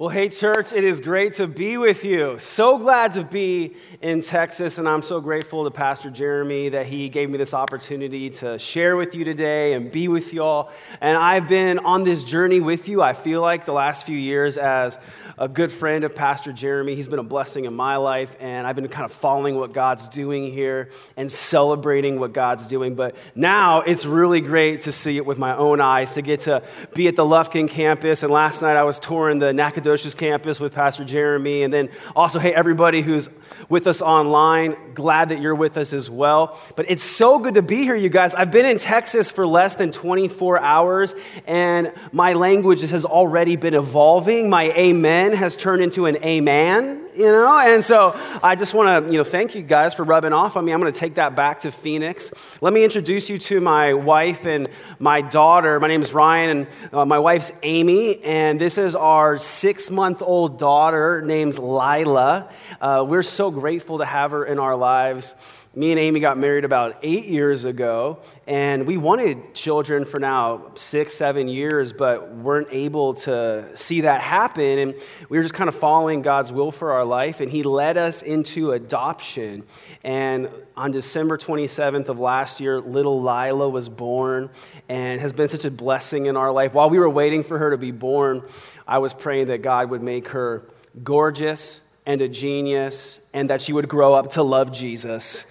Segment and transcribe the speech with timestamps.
[0.00, 2.38] Well, hey, church, it is great to be with you.
[2.38, 7.10] So glad to be in Texas, and I'm so grateful to Pastor Jeremy that he
[7.10, 10.70] gave me this opportunity to share with you today and be with y'all.
[11.02, 14.56] And I've been on this journey with you, I feel like, the last few years
[14.56, 14.96] as
[15.40, 16.94] a good friend of Pastor Jeremy.
[16.94, 20.06] He's been a blessing in my life, and I've been kind of following what God's
[20.06, 22.94] doing here and celebrating what God's doing.
[22.94, 26.62] But now it's really great to see it with my own eyes, to get to
[26.94, 28.22] be at the Lufkin campus.
[28.22, 32.38] And last night I was touring the Nacogdoches campus with Pastor Jeremy, and then also,
[32.38, 33.30] hey, everybody who's
[33.68, 34.76] with us online.
[34.94, 36.58] Glad that you're with us as well.
[36.76, 38.34] But it's so good to be here, you guys.
[38.34, 41.14] I've been in Texas for less than 24 hours,
[41.46, 44.48] and my language has already been evolving.
[44.48, 47.58] My amen has turned into an amen, you know?
[47.58, 50.64] And so I just want to, you know, thank you guys for rubbing off on
[50.64, 50.72] me.
[50.72, 52.32] I'm going to take that back to Phoenix.
[52.60, 55.78] Let me introduce you to my wife and my daughter.
[55.80, 60.22] My name is Ryan, and uh, my wife's Amy, and this is our six month
[60.22, 62.48] old daughter named Lila.
[62.80, 65.34] Uh, we're so grateful to have her in our lives.
[65.72, 68.18] Me and Amy got married about eight years ago,
[68.48, 74.20] and we wanted children for now six, seven years, but weren't able to see that
[74.20, 74.78] happen.
[74.80, 74.94] And
[75.28, 78.20] we were just kind of following God's will for our life, and He led us
[78.22, 79.62] into adoption.
[80.02, 84.50] And on December 27th of last year, little Lila was born
[84.88, 86.74] and has been such a blessing in our life.
[86.74, 88.42] While we were waiting for her to be born,
[88.88, 90.64] I was praying that God would make her
[91.04, 95.44] gorgeous and a genius, and that she would grow up to love Jesus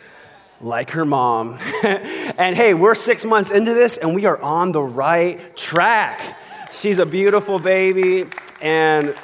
[0.62, 1.58] like her mom.
[1.84, 6.38] and hey, we're six months into this, and we are on the right track.
[6.74, 8.26] She's a beautiful baby,
[8.62, 9.16] and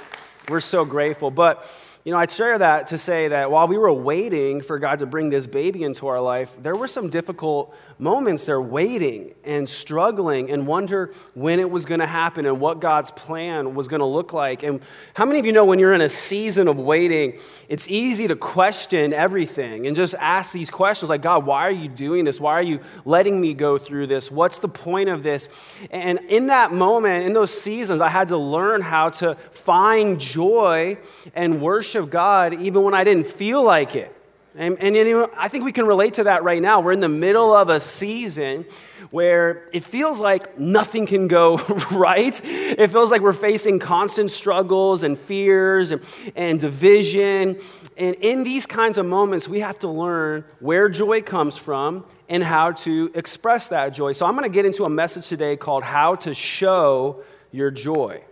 [0.49, 1.31] we're so grateful.
[1.31, 1.69] But
[2.05, 5.07] you know, I'd share that to say that while we were waiting for God to
[5.07, 10.51] bring this baby into our life, there were some difficult moments there waiting and struggling
[10.51, 14.05] and wonder when it was going to happen and what God's plan was going to
[14.05, 14.61] look like.
[14.61, 14.81] And
[15.15, 17.39] how many of you know when you're in a season of waiting,
[17.69, 21.89] it's easy to question everything and just ask these questions like, God, why are you
[21.89, 22.39] doing this?
[22.39, 24.29] Why are you letting me go through this?
[24.29, 25.49] What's the point of this?
[25.89, 30.99] And in that moment, in those seasons, I had to learn how to find joy
[31.33, 34.15] and worship of God even when I didn't feel like it.
[34.57, 36.79] And, and you I think we can relate to that right now.
[36.79, 38.65] We're in the middle of a season
[39.11, 41.57] where it feels like nothing can go
[41.91, 42.39] right.
[42.43, 46.01] It feels like we're facing constant struggles and fears and,
[46.35, 47.59] and division.
[47.97, 52.41] And in these kinds of moments, we have to learn where joy comes from and
[52.41, 54.13] how to express that joy.
[54.13, 58.23] So I'm going to get into a message today called How to Show Your Joy.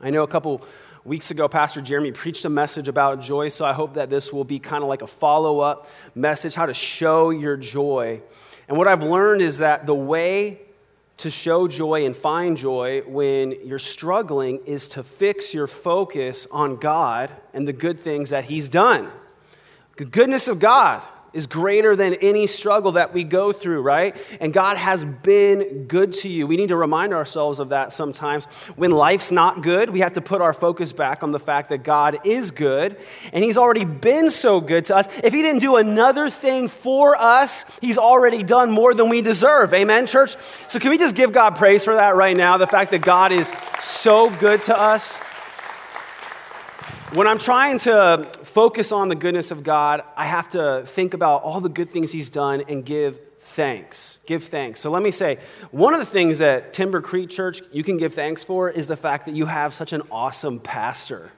[0.00, 0.64] I know a couple
[1.06, 4.44] weeks ago, Pastor Jeremy preached a message about joy, so I hope that this will
[4.44, 8.20] be kind of like a follow up message how to show your joy.
[8.68, 10.60] And what I've learned is that the way
[11.18, 16.76] to show joy and find joy when you're struggling is to fix your focus on
[16.76, 19.10] God and the good things that He's done.
[19.96, 24.16] The goodness of God is greater than any struggle that we go through, right?
[24.40, 26.46] And God has been good to you.
[26.46, 28.46] We need to remind ourselves of that sometimes.
[28.76, 31.82] When life's not good, we have to put our focus back on the fact that
[31.82, 32.96] God is good
[33.32, 35.08] and He's already been so good to us.
[35.22, 39.74] If He didn't do another thing for us, He's already done more than we deserve.
[39.74, 40.36] Amen, church?
[40.68, 42.56] So, can we just give God praise for that right now?
[42.56, 45.18] The fact that God is so good to us.
[47.12, 51.42] When I'm trying to focus on the goodness of God, I have to think about
[51.42, 54.20] all the good things He's done and give thanks.
[54.24, 54.80] Give thanks.
[54.80, 55.40] So let me say,
[55.72, 58.96] one of the things that Timber Creek Church you can give thanks for is the
[58.96, 61.32] fact that you have such an awesome pastor.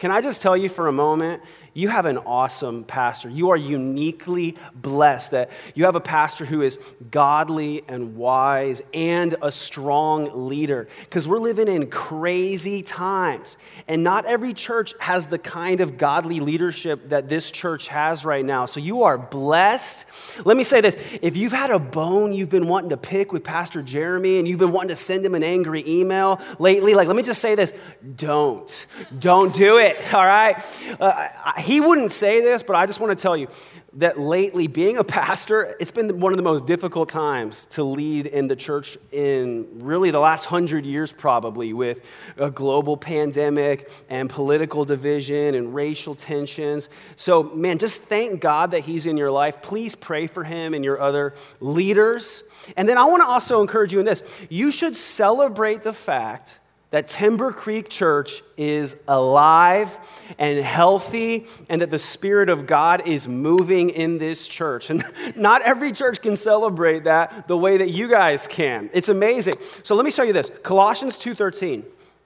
[0.00, 1.44] Can I just tell you for a moment?
[1.78, 3.28] You have an awesome pastor.
[3.28, 6.76] You are uniquely blessed that you have a pastor who is
[7.12, 10.88] godly and wise and a strong leader.
[11.04, 13.56] Because we're living in crazy times.
[13.86, 18.44] And not every church has the kind of godly leadership that this church has right
[18.44, 18.66] now.
[18.66, 20.06] So you are blessed.
[20.44, 23.44] Let me say this if you've had a bone you've been wanting to pick with
[23.44, 27.16] Pastor Jeremy and you've been wanting to send him an angry email lately, like, let
[27.16, 27.72] me just say this
[28.16, 28.86] don't.
[29.16, 30.60] Don't do it, all right?
[30.98, 31.28] Uh,
[31.68, 33.46] he wouldn't say this, but I just want to tell you
[33.94, 38.24] that lately, being a pastor, it's been one of the most difficult times to lead
[38.24, 42.00] in the church in really the last hundred years, probably, with
[42.38, 46.88] a global pandemic and political division and racial tensions.
[47.16, 49.60] So, man, just thank God that He's in your life.
[49.60, 52.44] Please pray for Him and your other leaders.
[52.78, 56.60] And then I want to also encourage you in this you should celebrate the fact
[56.90, 59.94] that Timber Creek Church is alive
[60.38, 64.88] and healthy and that the Spirit of God is moving in this church.
[64.88, 65.04] And
[65.36, 68.88] not every church can celebrate that the way that you guys can.
[68.92, 69.56] It's amazing.
[69.82, 70.50] So let me show you this.
[70.62, 71.84] Colossians 2:13.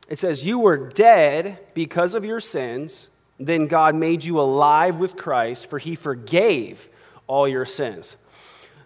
[0.08, 3.08] It says, You were dead because of your sins,
[3.38, 6.88] then God made you alive with Christ, for he forgave
[7.26, 8.16] all your sins.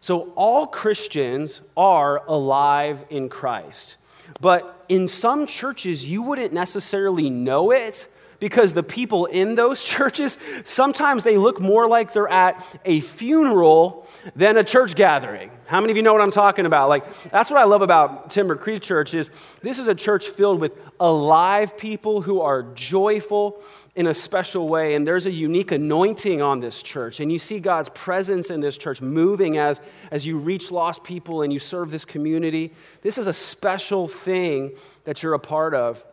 [0.00, 3.96] So, all Christians are alive in Christ.
[4.40, 8.06] But in some churches, you wouldn't necessarily know it
[8.38, 14.06] because the people in those churches sometimes they look more like they're at a funeral
[14.34, 15.50] than a church gathering.
[15.66, 16.88] How many of you know what i'm talking about?
[16.88, 19.30] Like that's what i love about timber creek church is
[19.62, 23.62] this is a church filled with alive people who are joyful
[23.96, 27.58] in a special way and there's a unique anointing on this church and you see
[27.58, 31.90] god's presence in this church moving as as you reach lost people and you serve
[31.90, 32.72] this community
[33.02, 34.70] this is a special thing
[35.04, 36.04] that you're a part of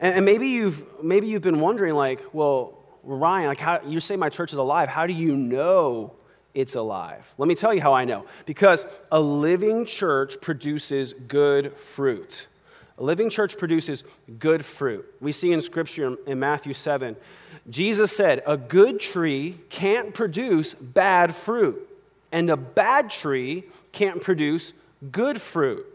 [0.00, 4.16] and, and maybe, you've, maybe you've been wondering, like, well, Ryan, like how, you say
[4.16, 4.88] my church is alive.
[4.88, 6.14] How do you know
[6.54, 7.32] it's alive?
[7.38, 8.26] Let me tell you how I know.
[8.46, 12.48] Because a living church produces good fruit.
[12.98, 14.02] A living church produces
[14.38, 15.06] good fruit.
[15.20, 17.16] We see in Scripture in Matthew 7,
[17.70, 21.88] Jesus said, A good tree can't produce bad fruit,
[22.32, 24.72] and a bad tree can't produce
[25.12, 25.86] good fruit.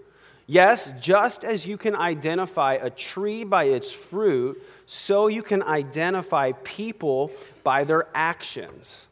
[0.47, 6.51] Yes, just as you can identify a tree by its fruit, so you can identify
[6.63, 7.31] people
[7.63, 9.07] by their actions.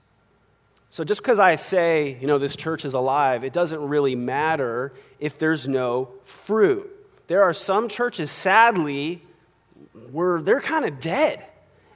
[0.90, 4.94] So just because I say, you know, this church is alive, it doesn't really matter
[5.20, 6.90] if there's no fruit.
[7.32, 9.24] There are some churches, sadly,
[10.12, 11.46] where they're kind of dead.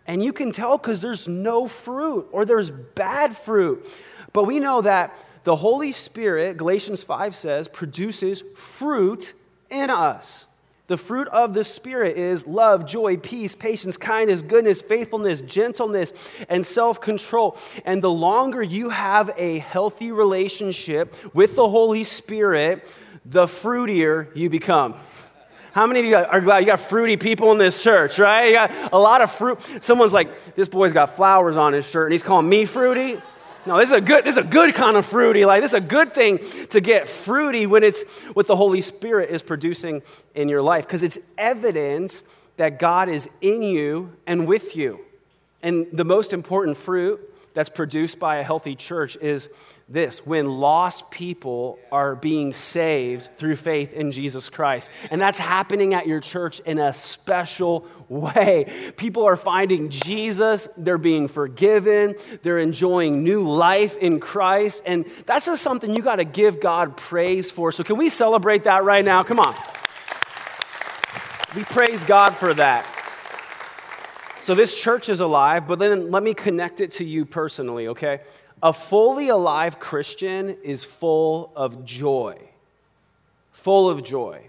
[0.08, 3.86] And you can tell because there's no fruit or there's bad fruit.
[4.32, 9.34] But we know that the Holy Spirit, Galatians 5 says, produces fruit
[9.70, 10.46] in us.
[10.88, 16.14] The fruit of the Spirit is love, joy, peace, patience, kindness, goodness, faithfulness, gentleness,
[16.48, 17.58] and self control.
[17.84, 22.88] And the longer you have a healthy relationship with the Holy Spirit,
[23.26, 24.96] the fruitier you become.
[25.76, 28.46] How many of you are glad you got fruity people in this church, right?
[28.46, 29.60] You got a lot of fruit.
[29.82, 33.22] Someone's like, this boy's got flowers on his shirt, and he's calling me fruity.
[33.66, 35.44] No, this is a good, this is a good kind of fruity.
[35.44, 36.40] Like this is a good thing
[36.70, 40.02] to get fruity when it's what the Holy Spirit is producing
[40.34, 40.88] in your life.
[40.88, 42.24] Because it's evidence
[42.56, 45.02] that God is in you and with you.
[45.62, 47.20] And the most important fruit
[47.54, 49.50] that's produced by a healthy church is
[49.88, 54.90] this when lost people are being saved through faith in Jesus Christ.
[55.12, 58.94] And that's happening at your church in a special way.
[58.98, 64.84] People are finding Jesus, they're being forgiven, they're enjoying new life in Christ.
[64.88, 67.72] And that's just something you got to give God praise for.
[67.72, 69.22] So, can we celebrate that right now?
[69.24, 69.54] Come on.
[71.56, 72.86] We praise God for that.
[74.42, 78.22] So, this church is alive, but then let me connect it to you personally, okay?
[78.66, 82.40] A fully alive Christian is full of joy.
[83.52, 84.48] Full of joy.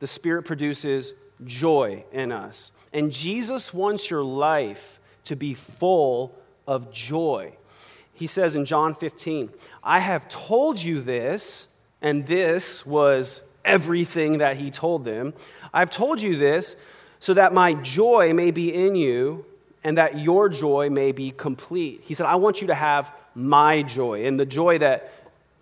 [0.00, 1.14] The Spirit produces
[1.46, 2.72] joy in us.
[2.92, 6.34] And Jesus wants your life to be full
[6.66, 7.54] of joy.
[8.12, 9.48] He says in John 15,
[9.82, 11.68] I have told you this,
[12.02, 15.32] and this was everything that he told them.
[15.72, 16.76] I've told you this
[17.18, 19.46] so that my joy may be in you
[19.82, 22.02] and that your joy may be complete.
[22.04, 24.26] He said, I want you to have my joy.
[24.26, 25.12] And the joy that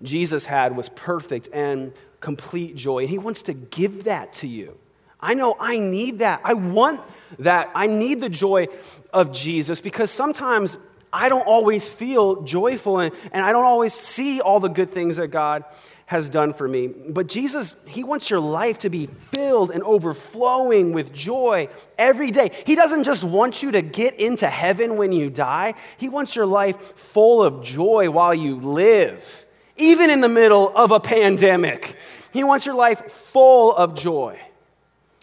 [0.02, 3.00] Jesus had was perfect and complete joy.
[3.00, 4.76] And he wants to give that to you.
[5.20, 6.40] I know I need that.
[6.44, 7.00] I want
[7.38, 7.70] that.
[7.74, 8.68] I need the joy
[9.12, 10.76] of Jesus because sometimes
[11.12, 15.16] I don't always feel joyful and, and I don't always see all the good things
[15.16, 15.64] that God
[16.06, 16.86] has done for me.
[16.86, 22.52] But Jesus, He wants your life to be filled and overflowing with joy every day.
[22.64, 26.46] He doesn't just want you to get into heaven when you die, He wants your
[26.46, 29.44] life full of joy while you live,
[29.76, 31.96] even in the middle of a pandemic.
[32.32, 34.38] He wants your life full of joy.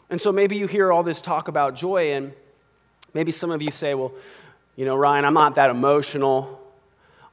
[0.10, 2.34] And so maybe you hear all this talk about joy, and
[3.14, 4.12] maybe some of you say, well,
[4.76, 6.60] you know, Ryan, I'm not that emotional.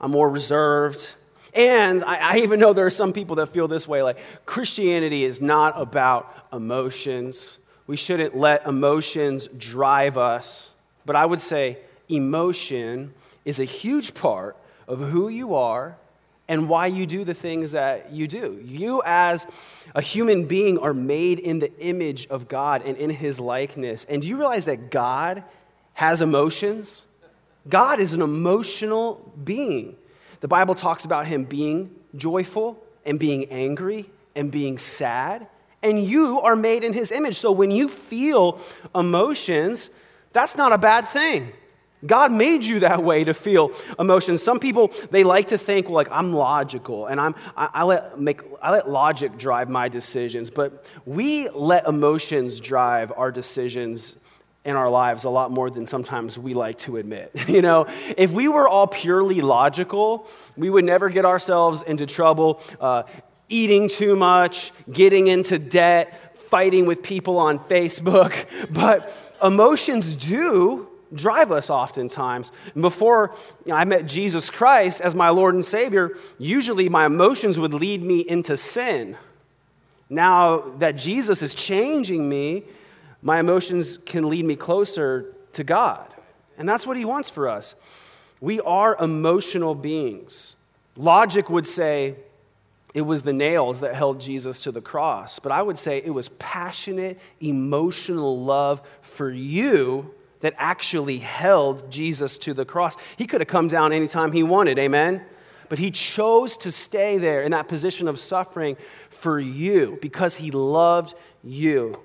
[0.01, 1.15] I'm more reserved.
[1.55, 5.25] And I, I, even know there are some people that feel this way like Christianity
[5.25, 7.59] is not about emotions.
[7.87, 10.73] We shouldn't let emotions drive us.
[11.05, 11.79] But I would say
[12.09, 13.15] emotion
[13.45, 15.97] is a huge part of who you are
[16.49, 18.61] and why you do the things that you do.
[18.65, 19.47] You, as
[19.95, 24.05] a human being, are made in the image of God and in his likeness.
[24.05, 25.45] And do you realize that God
[25.95, 27.05] has emotions?
[27.69, 29.97] God is an emotional being.
[30.41, 35.47] The Bible talks about him being joyful and being angry and being sad.
[35.83, 37.39] And you are made in his image.
[37.39, 38.61] So when you feel
[38.95, 39.91] emotions,
[40.33, 41.53] that's not a bad thing.
[42.07, 44.43] God made you that way to feel emotions.
[44.43, 48.19] Some people they like to think, well, like I'm logical and I'm I, I, let
[48.19, 54.17] make I let logic drive my decisions, but we let emotions drive our decisions
[54.65, 57.31] in our lives a lot more than sometimes we like to admit.
[57.49, 57.87] you know,
[58.17, 60.27] if we were all purely logical,
[60.57, 63.05] we would never get ourselves into trouble, uh,
[63.49, 68.47] eating too much, getting into debt, fighting with people on Facebook.
[68.71, 69.13] But
[69.43, 72.53] emotions do drive us oftentimes.
[72.79, 73.35] Before
[73.73, 78.21] I met Jesus Christ as my Lord and Savior, usually my emotions would lead me
[78.21, 79.17] into sin.
[80.09, 82.65] Now that Jesus is changing me,
[83.23, 86.07] my emotions can lead me closer to God.
[86.59, 87.75] And that's what He wants for us.
[88.41, 90.57] We are emotional beings.
[90.97, 92.17] Logic would say
[92.95, 96.11] it was the nails that held Jesus to the cross, but I would say it
[96.11, 102.97] was passionate, emotional love for you that actually held Jesus to the cross.
[103.17, 105.23] He could have come down anytime he wanted, amen?
[105.69, 108.77] But he chose to stay there in that position of suffering
[109.09, 112.01] for you because he loved you.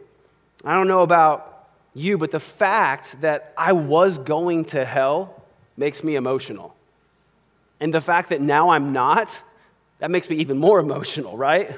[0.65, 5.43] I don't know about you, but the fact that I was going to hell
[5.77, 6.75] makes me emotional.
[7.79, 9.39] And the fact that now I'm not,
[9.99, 11.71] that makes me even more emotional, right?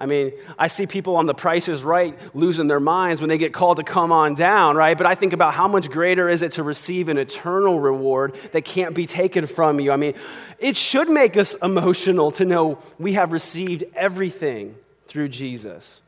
[0.00, 3.38] I mean, I see people on the Price Is Right losing their minds when they
[3.38, 4.96] get called to come on down, right?
[4.96, 8.64] But I think about how much greater is it to receive an eternal reward that
[8.64, 9.90] can't be taken from you.
[9.90, 10.14] I mean,
[10.58, 16.00] it should make us emotional to know we have received everything through Jesus.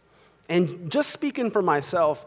[0.51, 2.27] And just speaking for myself,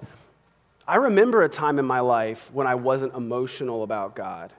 [0.88, 4.51] I remember a time in my life when I wasn't emotional about God.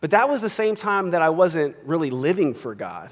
[0.00, 3.10] But that was the same time that I wasn't really living for God.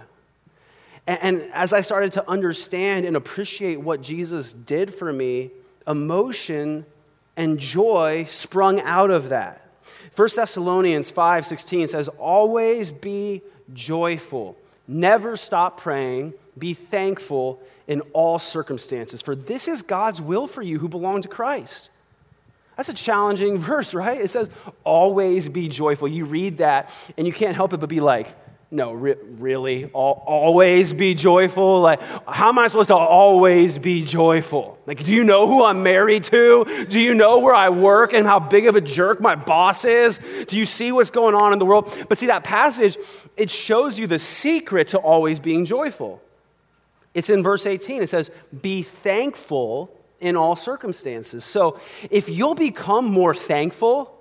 [1.07, 5.51] And, as I started to understand and appreciate what Jesus did for me,
[5.87, 6.85] emotion
[7.35, 9.63] and joy sprung out of that.
[10.15, 13.41] 1 Thessalonians 5:16 says, "Always be
[13.73, 14.57] joyful.
[14.87, 16.35] Never stop praying.
[16.59, 21.29] Be thankful in all circumstances, for this is God's will for you who belong to
[21.29, 21.91] Christ."
[22.77, 24.21] That's a challenging verse, right?
[24.21, 24.51] It says,
[24.85, 28.35] "Always be joyful." You read that and you can't help it but be like,
[28.71, 29.87] no, re- really?
[29.95, 31.81] always be joyful?
[31.81, 34.79] Like, how am I supposed to always be joyful?
[34.87, 36.87] Like, do you know who I'm married to?
[36.89, 40.21] Do you know where I work and how big of a jerk my boss is?
[40.49, 41.91] Do you see what's going on in the world?
[42.11, 42.99] But see, that passage,
[43.39, 46.21] it shows you the secret to always being joyful.
[47.15, 48.03] It's in verse 18.
[48.03, 48.31] It says,
[48.63, 51.45] Be thankful in all circumstances.
[51.45, 54.15] So, if you'll become more thankful,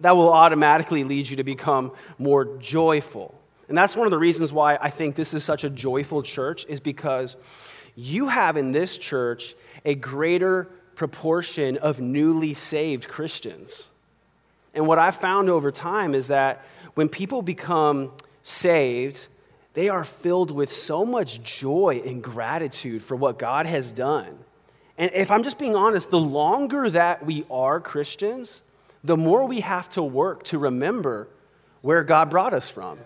[0.00, 3.34] that will automatically lead you to become more joyful.
[3.68, 6.64] And that's one of the reasons why I think this is such a joyful church,
[6.68, 7.36] is because
[7.94, 9.54] you have in this church
[9.84, 10.64] a greater
[10.94, 13.88] proportion of newly saved Christians.
[14.74, 16.64] And what I've found over time is that
[16.94, 19.26] when people become saved,
[19.74, 24.38] they are filled with so much joy and gratitude for what God has done.
[24.96, 28.62] And if I'm just being honest, the longer that we are Christians,
[29.04, 31.28] the more we have to work to remember
[31.82, 32.98] where God brought us from.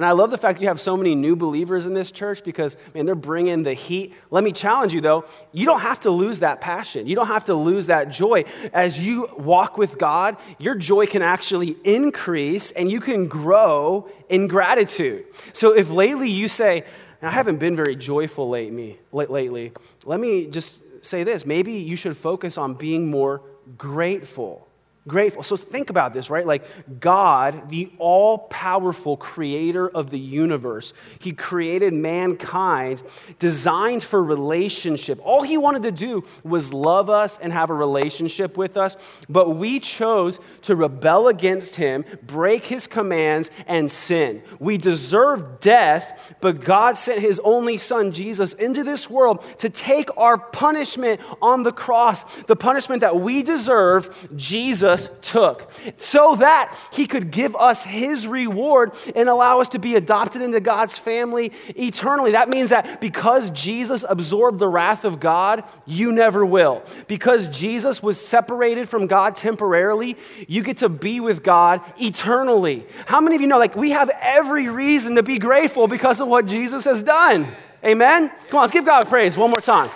[0.00, 2.78] And I love the fact you have so many new believers in this church because,
[2.94, 4.14] man, they're bringing the heat.
[4.30, 5.26] Let me challenge you, though.
[5.52, 7.06] You don't have to lose that passion.
[7.06, 8.46] You don't have to lose that joy.
[8.72, 14.46] As you walk with God, your joy can actually increase and you can grow in
[14.46, 15.26] gratitude.
[15.52, 16.86] So if lately you say,
[17.20, 19.72] I haven't been very joyful lately, lately,
[20.06, 21.44] let me just say this.
[21.44, 23.42] Maybe you should focus on being more
[23.76, 24.69] grateful
[25.08, 25.42] grateful.
[25.42, 26.46] So think about this, right?
[26.46, 26.64] Like
[27.00, 33.02] God, the all powerful creator of the universe, He created mankind
[33.38, 35.18] designed for relationship.
[35.24, 38.96] All He wanted to do was love us and have a relationship with us,
[39.28, 44.42] but we chose to rebel against Him, break His commands, and sin.
[44.58, 50.14] We deserve death, but God sent His only Son, Jesus, into this world to take
[50.18, 54.28] our punishment on the cross, the punishment that we deserve.
[54.36, 59.78] Jesus Jesus took so that he could give us his reward and allow us to
[59.78, 62.32] be adopted into God's family eternally.
[62.32, 66.82] That means that because Jesus absorbed the wrath of God, you never will.
[67.06, 70.16] Because Jesus was separated from God temporarily,
[70.48, 72.86] you get to be with God eternally.
[73.06, 76.28] How many of you know, like, we have every reason to be grateful because of
[76.28, 77.48] what Jesus has done?
[77.84, 78.30] Amen?
[78.48, 79.90] Come on, let's give God praise one more time.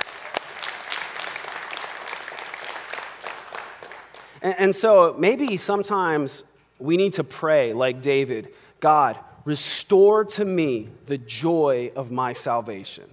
[4.44, 6.44] And, and so maybe sometimes
[6.78, 13.04] we need to pray like David God, restore to me the joy of my salvation.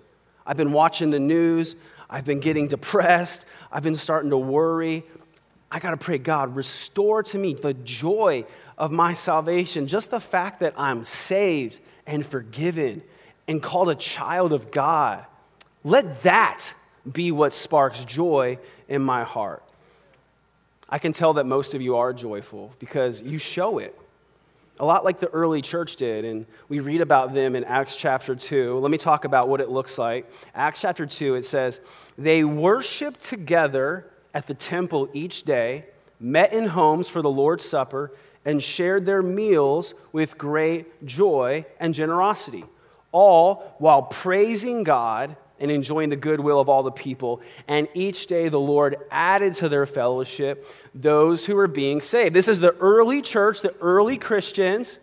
[0.45, 1.77] I've been watching the news,
[2.09, 5.03] I've been getting depressed, I've been starting to worry.
[5.71, 8.43] I got to pray, God, restore to me the joy
[8.77, 9.87] of my salvation.
[9.87, 13.01] Just the fact that I'm saved and forgiven
[13.47, 15.25] and called a child of God.
[15.85, 16.73] Let that
[17.09, 18.57] be what sparks joy
[18.89, 19.63] in my heart.
[20.91, 23.97] I can tell that most of you are joyful because you show it.
[24.77, 28.35] A lot like the early church did, and we read about them in Acts chapter
[28.35, 28.77] 2.
[28.79, 30.29] Let me talk about what it looks like.
[30.53, 31.79] Acts chapter 2, it says,
[32.17, 35.85] They worshiped together at the temple each day,
[36.19, 38.11] met in homes for the Lord's Supper,
[38.43, 42.65] and shared their meals with great joy and generosity,
[43.11, 47.41] all while praising God and enjoying the goodwill of all the people.
[47.67, 52.35] And each day the Lord added to their fellowship those who were being saved.
[52.35, 54.99] This is the early church, the early Christians.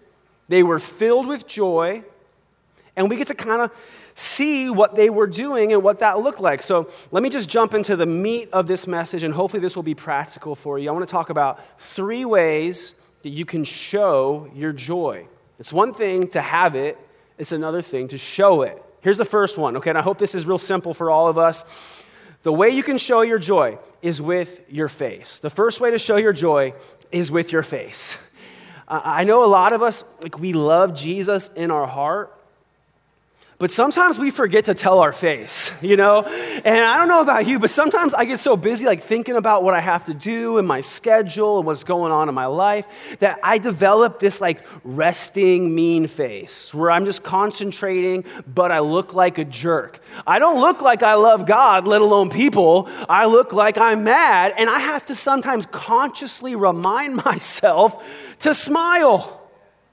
[0.48, 2.02] They were filled with joy.
[2.96, 3.70] And we get to kind of
[4.14, 6.60] see what they were doing and what that looked like.
[6.62, 9.84] So let me just jump into the meat of this message, and hopefully this will
[9.84, 10.88] be practical for you.
[10.88, 15.28] I want to talk about three ways that you can show your joy.
[15.60, 16.98] It's one thing to have it,
[17.38, 18.82] it's another thing to show it.
[19.00, 19.90] Here's the first one, okay?
[19.90, 21.64] And I hope this is real simple for all of us.
[22.43, 25.38] The way you can show your joy is with your face.
[25.38, 26.75] The first way to show your joy
[27.11, 28.17] is with your face.
[28.87, 32.35] I know a lot of us, like, we love Jesus in our heart,
[33.58, 36.22] but sometimes we forget to tell our face, you know?
[36.22, 39.64] And I don't know about you, but sometimes I get so busy, like thinking about
[39.64, 42.86] what I have to do and my schedule and what's going on in my life,
[43.18, 49.12] that I develop this like resting mean face where I'm just concentrating, but I look
[49.12, 50.00] like a jerk.
[50.24, 52.88] I don't look like I love God, let alone people.
[53.08, 58.04] I look like I'm mad, and I have to sometimes consciously remind myself
[58.40, 59.34] to smile.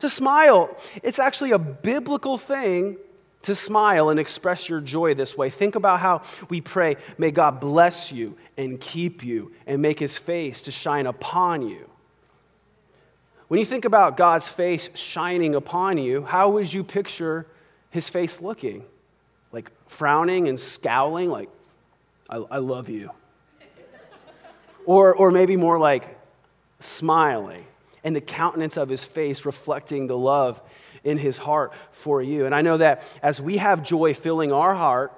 [0.01, 0.77] To smile.
[1.01, 2.97] It's actually a biblical thing
[3.45, 5.49] to smile and express your joy this way.
[5.49, 10.17] Think about how we pray, may God bless you and keep you and make his
[10.17, 11.89] face to shine upon you.
[13.47, 17.45] When you think about God's face shining upon you, how would you picture
[17.91, 18.83] his face looking?
[19.51, 21.49] Like frowning and scowling, like,
[22.27, 23.11] I, I love you.
[24.87, 26.19] or, or maybe more like
[26.79, 27.63] smiling
[28.03, 30.59] and the countenance of his face reflecting the love
[31.05, 32.45] in his heart for you.
[32.45, 35.13] And I know that as we have joy filling our heart,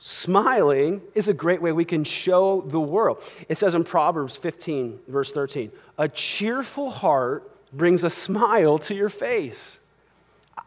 [0.00, 3.22] smiling is a great way we can show the world.
[3.48, 9.08] It says in Proverbs 15, verse 13, a cheerful heart brings a smile to your
[9.08, 9.78] face.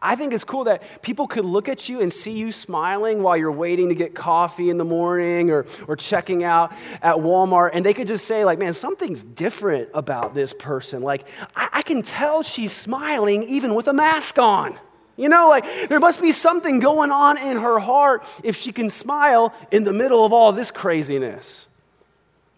[0.00, 3.36] I think it's cool that people could look at you and see you smiling while
[3.36, 7.70] you're waiting to get coffee in the morning or, or checking out at Walmart.
[7.72, 11.02] And they could just say, like, man, something's different about this person.
[11.02, 11.26] Like,
[11.56, 14.78] I, I can tell she's smiling even with a mask on.
[15.16, 18.88] You know, like, there must be something going on in her heart if she can
[18.88, 21.68] smile in the middle of all this craziness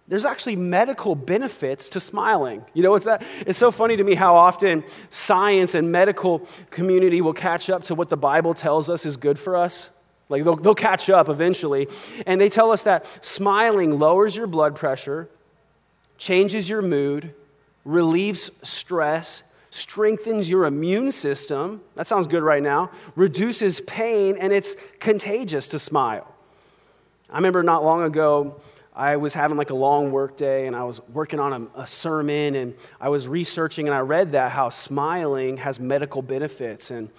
[0.09, 2.65] there's actually medical benefits to smiling.
[2.75, 7.21] You know, it's that it's so funny to me how often science and medical community
[7.21, 9.91] will catch up to what the Bible tells us is good for us.
[10.29, 11.89] Like they'll, they'll catch up eventually.
[12.25, 15.29] And they tell us that smiling lowers your blood pressure,
[16.19, 17.35] changes your mood,
[17.85, 21.83] relieves stress, strengthens your immune system.
[21.97, 22.91] That sounds good right now.
[23.15, 26.33] Reduces pain, and it's contagious to smile.
[27.29, 28.61] I remember not long ago,
[28.97, 31.87] I was having like a long work day and I was working on a, a,
[31.87, 36.91] sermon and I was researching and I read that how smiling has medical benefits.
[36.91, 37.11] And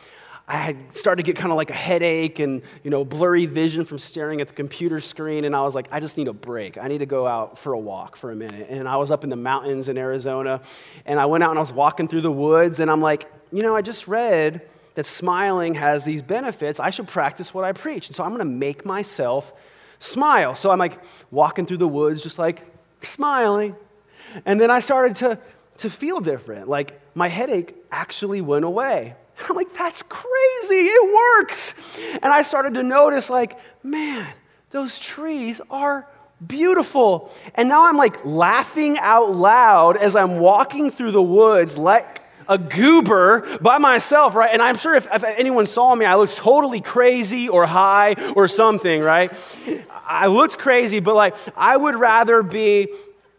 [0.47, 3.85] I had started to get kind of like a headache and, you know, blurry vision
[3.85, 5.45] from staring at the computer screen.
[5.45, 6.79] And I was like, I just need a break.
[6.79, 8.67] I need to go out for a walk for a minute.
[8.71, 10.61] And I was up in the mountains in Arizona
[11.05, 13.61] and I went out and I was walking through the woods and I'm like, you
[13.61, 14.63] know, I just read
[14.95, 16.79] that smiling has these benefits.
[16.79, 18.07] I should practice what I preach.
[18.07, 19.53] And so I'm going to make myself
[19.99, 20.55] smile.
[20.55, 20.99] So I'm like
[21.31, 22.65] walking through the woods, just like
[23.01, 23.75] smiling.
[24.45, 25.39] And then I started to,
[25.77, 26.67] to feel different.
[26.67, 29.15] Like my headache actually went away.
[29.49, 30.75] I'm like, that's crazy.
[30.75, 31.97] It works.
[32.21, 34.27] And I started to notice, like, man,
[34.71, 36.07] those trees are
[36.45, 37.31] beautiful.
[37.55, 42.57] And now I'm like laughing out loud as I'm walking through the woods, like a
[42.57, 44.51] goober by myself, right?
[44.51, 48.47] And I'm sure if, if anyone saw me, I looked totally crazy or high or
[48.47, 49.31] something, right?
[50.05, 52.89] I looked crazy, but like I would rather be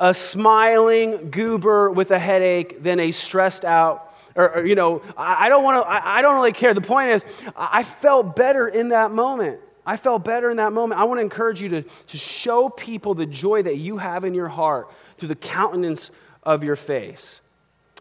[0.01, 4.05] a smiling goober with a headache than a stressed out
[4.37, 6.73] or, or you know i, don't want to I, I, don't really care.
[6.73, 7.25] The point is
[7.57, 9.59] i felt better in that moment.
[9.85, 11.01] I felt better in that moment.
[11.01, 14.35] I want to encourage you to, to show people the joy that you have in
[14.35, 16.11] your heart through the countenance
[16.43, 17.41] of your face.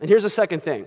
[0.02, 0.86] And here's the second thing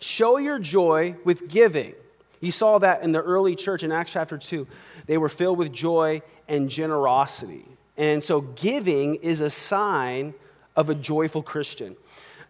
[0.00, 1.94] Show your joy with giving.
[2.40, 4.66] You saw that in the early church in Acts chapter 2.
[5.06, 7.64] They were filled with joy and generosity.
[7.96, 10.34] And so, giving is a sign
[10.76, 11.96] of a joyful Christian.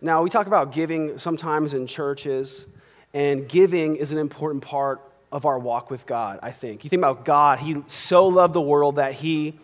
[0.01, 2.67] Now, we talk about giving sometimes in churches,
[3.15, 5.01] and giving is an important part
[5.33, 6.85] of our walk with God, I think.
[6.85, 9.59] You think about God, He so loved the world that He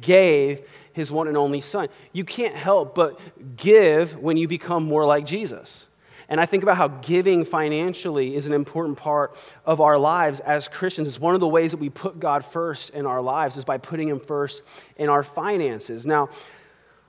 [0.00, 0.62] gave
[0.92, 1.88] His one and only Son.
[2.12, 3.18] You can't help but
[3.56, 5.86] give when you become more like Jesus.
[6.28, 10.66] And I think about how giving financially is an important part of our lives as
[10.68, 11.08] Christians.
[11.08, 13.78] It's one of the ways that we put God first in our lives is by
[13.78, 14.62] putting Him first
[14.96, 16.04] in our finances.
[16.04, 16.28] Now,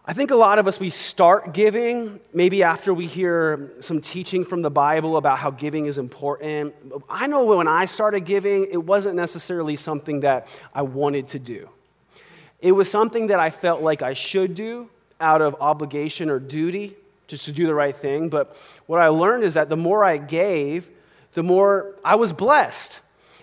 [0.09, 4.45] I think a lot of us, we start giving maybe after we hear some teaching
[4.45, 6.73] from the Bible about how giving is important.
[7.09, 11.69] I know when I started giving, it wasn't necessarily something that I wanted to do.
[12.61, 16.95] It was something that I felt like I should do out of obligation or duty,
[17.27, 18.29] just to do the right thing.
[18.29, 20.89] But what I learned is that the more I gave,
[21.33, 22.99] the more I was blessed.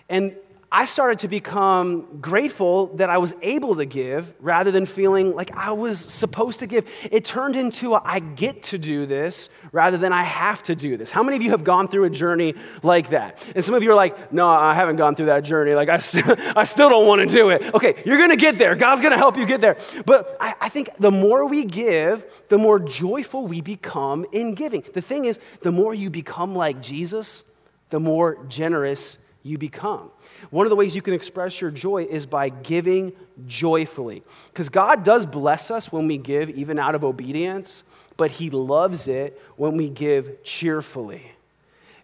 [0.09, 0.35] And
[0.77, 5.57] I started to become grateful that I was able to give rather than feeling like
[5.57, 6.85] I was supposed to give.
[7.13, 10.97] It turned into a, I get to do this rather than I have to do
[10.97, 11.13] this.
[11.13, 13.41] How many of you have gone through a journey like that?
[13.55, 15.75] And some of you are like, no, I haven't gone through that journey.
[15.75, 17.73] Like, I, st- I still don't want to do it.
[17.73, 18.75] Okay, you're going to get there.
[18.75, 19.77] God's going to help you get there.
[20.05, 24.83] But I, I think the more we give, the more joyful we become in giving.
[24.93, 27.45] The thing is, the more you become like Jesus,
[27.91, 30.11] the more generous you become.
[30.51, 33.13] One of the ways you can express your joy is by giving
[33.47, 34.25] joyfully.
[34.49, 37.85] Because God does bless us when we give, even out of obedience,
[38.17, 41.33] but He loves it when we give cheerfully.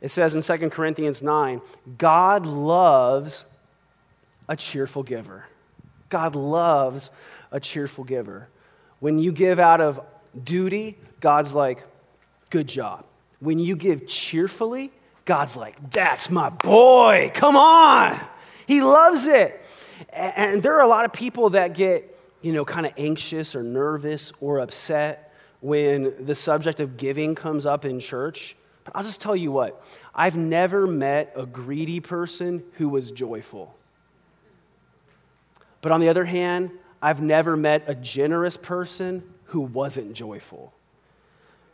[0.03, 1.63] It says in 2 Corinthians 9,
[1.97, 3.45] God loves
[4.47, 5.47] a cheerful giver.
[6.11, 7.11] God loves
[7.51, 8.49] a cheerful giver.
[8.99, 10.01] When you give out of
[10.45, 11.85] duty, God's like,
[12.51, 13.07] good job.
[13.39, 14.93] When you give cheerfully,
[15.31, 17.31] God's like, that's my boy.
[17.35, 18.19] Come on.
[18.67, 19.65] He loves it.
[20.13, 23.63] And there are a lot of people that get, you know, kind of anxious or
[23.63, 28.57] nervous or upset when the subject of giving comes up in church.
[28.83, 29.81] But I'll just tell you what,
[30.13, 33.73] I've never met a greedy person who was joyful.
[35.81, 40.73] But on the other hand, I've never met a generous person who wasn't joyful.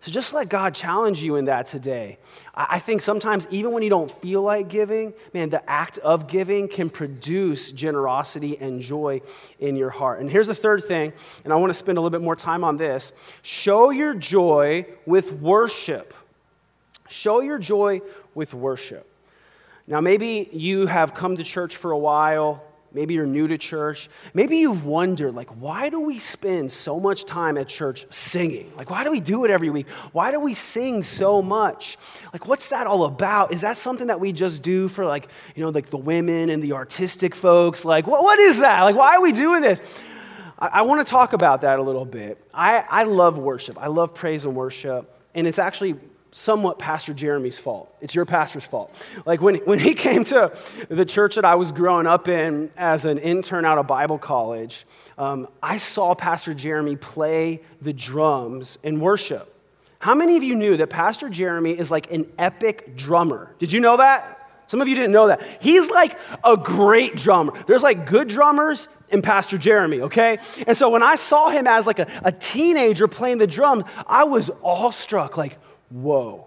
[0.07, 2.19] So just let God challenge you in that today.
[2.55, 6.69] I think sometimes, even when you don't feel like giving, man, the act of giving
[6.69, 9.21] can produce generosity and joy
[9.59, 10.21] in your heart.
[10.21, 12.63] And here's the third thing, and I want to spend a little bit more time
[12.63, 13.11] on this
[13.43, 16.15] show your joy with worship.
[17.09, 18.01] Show your joy
[18.33, 19.11] with worship.
[19.89, 22.63] Now, maybe you have come to church for a while
[22.97, 24.09] Maybe you're new to church.
[24.33, 28.73] Maybe you've wondered, like, why do we spend so much time at church singing?
[28.75, 29.87] Like, why do we do it every week?
[30.13, 31.99] Why do we sing so much?
[32.33, 33.53] Like, what's that all about?
[33.53, 36.63] Is that something that we just do for, like, you know, like the women and
[36.63, 37.85] the artistic folks?
[37.85, 38.85] Like, what, what is that?
[38.85, 39.83] Like, why are we doing this?
[40.59, 42.43] I, I want to talk about that a little bit.
[42.55, 45.15] I, I love worship, I love praise and worship.
[45.35, 45.97] And it's actually
[46.37, 47.91] somewhat Pastor Jeremy's fault.
[48.03, 48.95] It's your pastor's fault.
[49.25, 50.53] Like when, when he came to
[50.91, 54.87] the church that I was growing up in as an intern out of Bible college,
[55.17, 59.51] um, I saw Pastor Jeremy play the drums in worship.
[59.99, 63.55] How many of you knew that Pastor Jeremy is like an epic drummer?
[63.59, 64.35] Did you know that?
[64.67, 65.41] Some of you didn't know that.
[65.61, 67.53] He's like a great drummer.
[67.67, 70.39] There's like good drummers and Pastor Jeremy, okay?
[70.67, 74.25] And so when I saw him as like a, a teenager playing the drums, I
[74.25, 75.59] was awestruck, like,
[75.91, 76.47] whoa,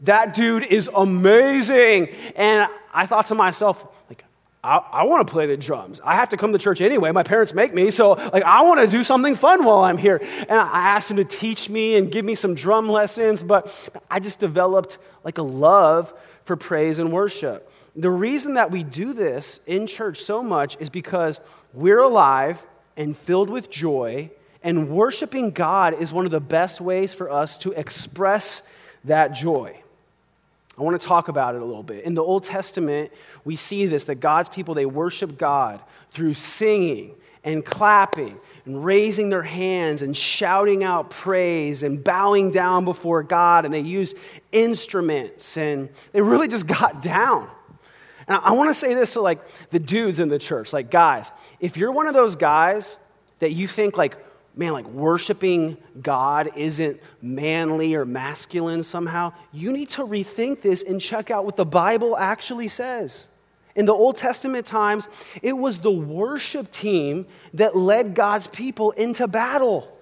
[0.00, 2.08] that dude is amazing.
[2.36, 4.24] And I thought to myself, like,
[4.62, 6.00] I, I want to play the drums.
[6.04, 7.12] I have to come to church anyway.
[7.12, 7.90] My parents make me.
[7.90, 10.20] So, like, I want to do something fun while I'm here.
[10.22, 13.72] And I asked him to teach me and give me some drum lessons, but
[14.10, 16.12] I just developed like a love
[16.44, 17.70] for praise and worship.
[17.96, 21.40] The reason that we do this in church so much is because
[21.72, 22.64] we're alive
[22.96, 24.30] and filled with joy
[24.62, 28.62] and worshiping God is one of the best ways for us to express
[29.04, 29.76] that joy.
[30.78, 32.04] I want to talk about it a little bit.
[32.04, 33.10] In the Old Testament,
[33.44, 39.30] we see this that God's people they worship God through singing and clapping and raising
[39.30, 44.16] their hands and shouting out praise and bowing down before God and they used
[44.52, 47.48] instruments and they really just got down.
[48.26, 51.32] And I want to say this to like the dudes in the church, like guys,
[51.60, 52.96] if you're one of those guys
[53.40, 54.16] that you think like
[54.56, 61.00] man, like worshiping God isn't manly or masculine somehow, you need to rethink this and
[61.00, 63.28] check out what the Bible actually says.
[63.76, 65.08] In the Old Testament times,
[65.42, 69.96] it was the worship team that led God's people into battle.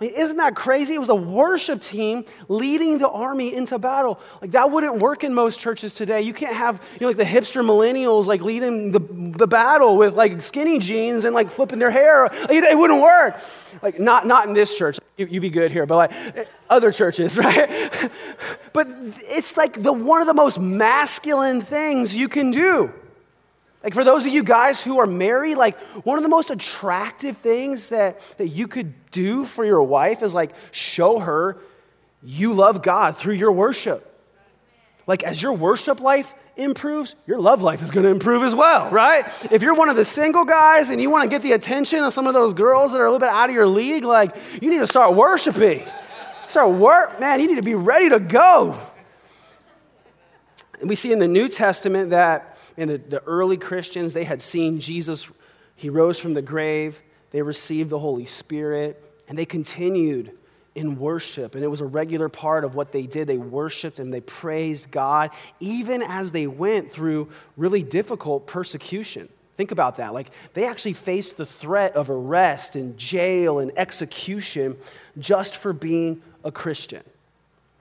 [0.00, 0.94] I mean, isn't that crazy?
[0.94, 4.18] It was a worship team leading the army into battle.
[4.40, 6.22] Like that wouldn't work in most churches today.
[6.22, 10.14] You can't have you know, like the hipster millennials like leading the, the battle with
[10.14, 12.24] like skinny jeans and like flipping their hair.
[12.24, 13.42] It, it wouldn't work.
[13.82, 14.98] Like not, not in this church.
[15.18, 18.10] You, you be good here, but like other churches, right?
[18.72, 18.88] but
[19.28, 22.90] it's like the one of the most masculine things you can do.
[23.82, 27.38] Like for those of you guys who are married, like one of the most attractive
[27.38, 31.58] things that, that you could do for your wife is like show her
[32.22, 34.06] you love God through your worship.
[35.06, 38.90] Like as your worship life improves, your love life is going to improve as well,
[38.90, 39.26] right?
[39.50, 42.12] If you're one of the single guys and you want to get the attention of
[42.12, 44.68] some of those girls that are a little bit out of your league, like you
[44.68, 45.82] need to start worshiping.
[46.48, 48.78] Start work, man, you need to be ready to go.
[50.80, 54.40] And we see in the New Testament that in the, the early Christians, they had
[54.42, 55.28] seen Jesus,
[55.76, 60.32] he rose from the grave, they received the Holy Spirit, and they continued
[60.74, 61.54] in worship.
[61.54, 63.26] And it was a regular part of what they did.
[63.26, 69.28] They worshiped and they praised God, even as they went through really difficult persecution.
[69.56, 70.14] Think about that.
[70.14, 74.76] Like, they actually faced the threat of arrest and jail and execution
[75.18, 77.02] just for being a Christian.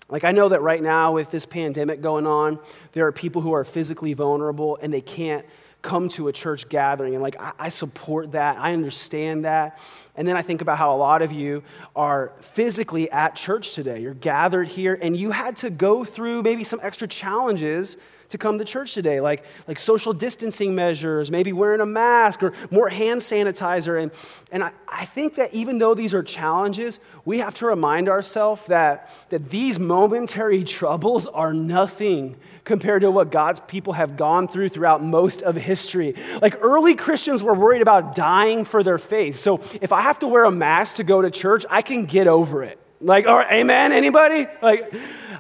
[0.09, 2.59] Like, I know that right now, with this pandemic going on,
[2.93, 5.45] there are people who are physically vulnerable and they can't
[5.81, 7.13] come to a church gathering.
[7.13, 8.57] And, like, I, I, support that.
[8.57, 9.79] I understand that.
[10.15, 11.63] And then I think about how a lot of you
[11.95, 14.01] are physically at church today.
[14.01, 17.95] You're gathered here and you had to go through maybe some extra challenges
[18.29, 22.53] to come to church today, like, like social distancing measures, maybe wearing a mask or
[22.71, 24.01] more hand sanitizer.
[24.01, 24.11] And,
[24.51, 28.61] and I, I think that even though these are challenges, we have to remind ourselves
[28.67, 34.69] that, that these momentary troubles are nothing compared to what God's people have gone through
[34.69, 36.13] throughout most of history.
[36.39, 39.39] Like early Christians were worried about dying for their faith.
[39.39, 42.27] So if I have to wear a mask to go to church, I can get
[42.27, 42.79] over it.
[43.01, 44.45] Like, right, amen, anybody?
[44.61, 44.93] Like,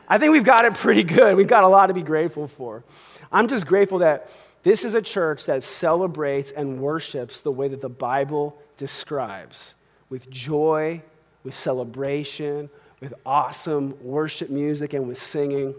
[0.09, 1.37] I think we've got it pretty good.
[1.37, 2.83] We've got a lot to be grateful for.
[3.31, 4.29] I'm just grateful that
[4.63, 9.75] this is a church that celebrates and worships the way that the Bible describes
[10.09, 11.01] with joy,
[11.43, 12.69] with celebration,
[12.99, 15.75] with awesome worship music, and with singing.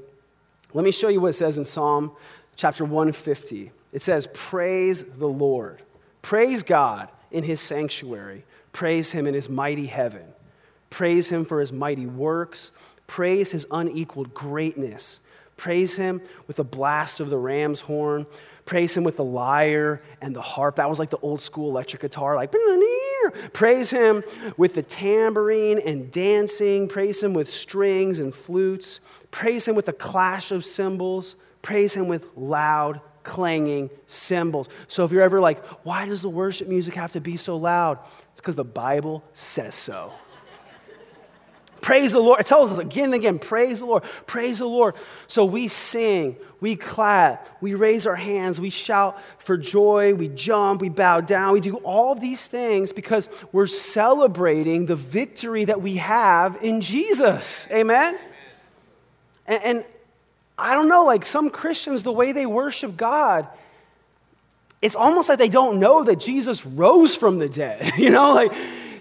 [0.73, 2.13] Let me show you what it says in Psalm
[2.57, 3.73] chapter 150.
[3.93, 5.83] It says, Praise the Lord.
[6.23, 8.45] Praise God in his sanctuary.
[8.73, 10.23] Praise him in his mighty heaven.
[10.91, 12.71] Praise him for his mighty works.
[13.11, 15.19] Praise his unequaled greatness.
[15.57, 18.25] Praise him with the blast of the ram's horn.
[18.67, 20.77] Praise him with the lyre and the harp.
[20.77, 22.55] That was like the old school electric guitar, like.
[23.53, 24.23] Praise him
[24.57, 26.87] with the tambourine and dancing.
[26.87, 29.01] Praise him with strings and flutes.
[29.33, 31.35] Praise him with the clash of cymbals.
[31.63, 34.69] Praise him with loud clanging cymbals.
[34.87, 37.99] So if you're ever like, why does the worship music have to be so loud?
[38.31, 40.13] It's because the Bible says so.
[41.91, 42.39] Praise the Lord.
[42.39, 44.95] It tells us again and again, praise the Lord, praise the Lord.
[45.27, 50.83] So we sing, we clap, we raise our hands, we shout for joy, we jump,
[50.83, 55.97] we bow down, we do all these things because we're celebrating the victory that we
[55.97, 57.67] have in Jesus.
[57.73, 58.17] Amen?
[59.49, 59.85] And, and
[60.57, 63.49] I don't know, like some Christians, the way they worship God,
[64.81, 67.95] it's almost like they don't know that Jesus rose from the dead.
[67.99, 68.53] You know, like,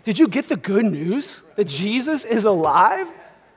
[0.10, 3.08] did you get the good news that Jesus is alive?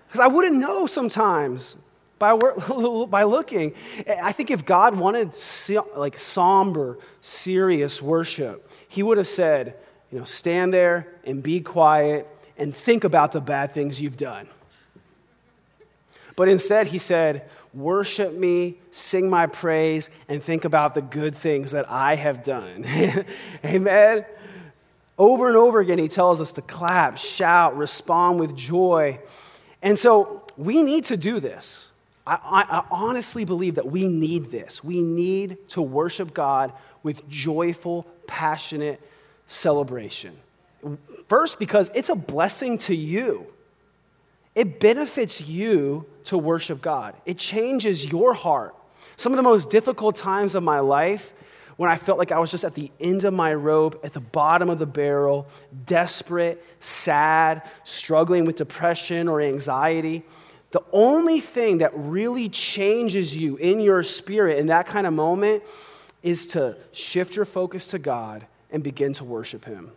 [0.07, 1.77] Because I wouldn't know sometimes
[2.19, 2.37] by,
[3.09, 3.73] by looking.
[4.07, 5.35] I think if God wanted
[5.97, 9.77] like somber, serious worship, he would have said,
[10.11, 14.47] you know, stand there and be quiet and think about the bad things you've done.
[16.37, 21.71] But instead, he said, Worship me, sing my praise, and think about the good things
[21.71, 22.85] that I have done.
[23.65, 24.27] Amen.
[25.23, 29.21] Over and over again, he tells us to clap, shout, respond with joy.
[29.81, 31.93] And so we need to do this.
[32.27, 34.83] I, I, I, honestly believe that we need this.
[34.83, 36.73] We need to worship God
[37.05, 39.01] with joyful, passionate
[39.47, 40.37] celebration.
[41.29, 43.47] First, because it's a blessing to you,
[44.57, 48.75] it benefits you to worship God, it changes your heart.
[49.17, 51.33] Some of the most difficult times of my life
[51.83, 54.21] when I felt like I was just at the end of my rope, at the
[54.21, 55.49] bottom of the barrel,
[55.85, 60.23] desperate, sad, struggling with depression or anxiety.
[60.71, 65.65] The only thing that really changes you in your spirit in that kind of moment
[66.23, 69.91] is to shift your focus to God and begin to worship Him.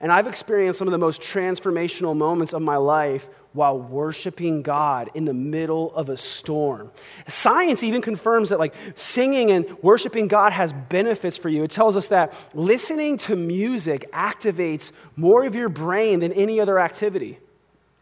[0.00, 5.10] And I've experienced some of the most transformational moments of my life while worshiping God
[5.14, 6.90] in the middle of a storm.
[7.26, 11.64] Science even confirms that like singing and worshiping God has benefits for you.
[11.64, 16.78] It tells us that listening to music activates more of your brain than any other
[16.78, 17.38] activity.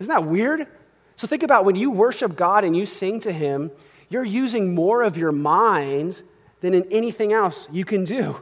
[0.01, 0.67] Isn't that weird?
[1.15, 3.71] So think about when you worship God and you sing to him,
[4.09, 6.23] you're using more of your mind
[6.61, 8.41] than in anything else you can do.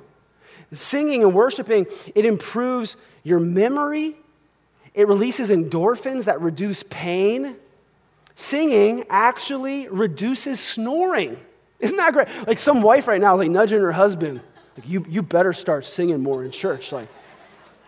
[0.72, 4.16] Singing and worshiping, it improves your memory,
[4.94, 7.56] it releases endorphins that reduce pain.
[8.35, 11.37] Singing actually reduces snoring.
[11.80, 12.28] Isn't that great?
[12.46, 14.40] Like some wife right now like nudging her husband,
[14.76, 16.92] like, you, you better start singing more in church.
[16.92, 17.08] Like,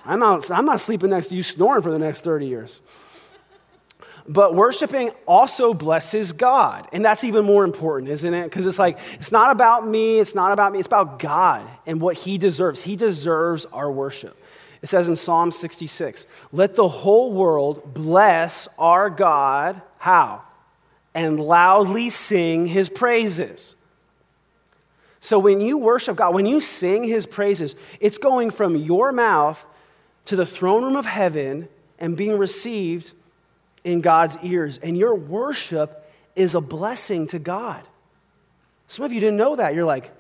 [0.05, 2.83] I'm not, I'm not sleeping next to you snoring for the next 30 years.
[4.27, 6.89] But worshiping also blesses God.
[6.93, 8.45] And that's even more important, isn't it?
[8.45, 12.01] Because it's like, it's not about me, it's not about me, it's about God and
[12.01, 12.83] what He deserves.
[12.83, 14.37] He deserves our worship.
[14.81, 19.81] It says in Psalm 66 Let the whole world bless our God.
[19.99, 20.43] How?
[21.15, 23.77] And loudly sing His praises.
[25.21, 29.65] So when you worship God, when you sing His praises, it's going from your mouth
[30.27, 33.13] to the throne room of heaven and being received
[33.85, 34.79] in God's ears.
[34.79, 37.83] And your worship is a blessing to God.
[38.88, 39.75] Some of you didn't know that.
[39.75, 40.11] You're like,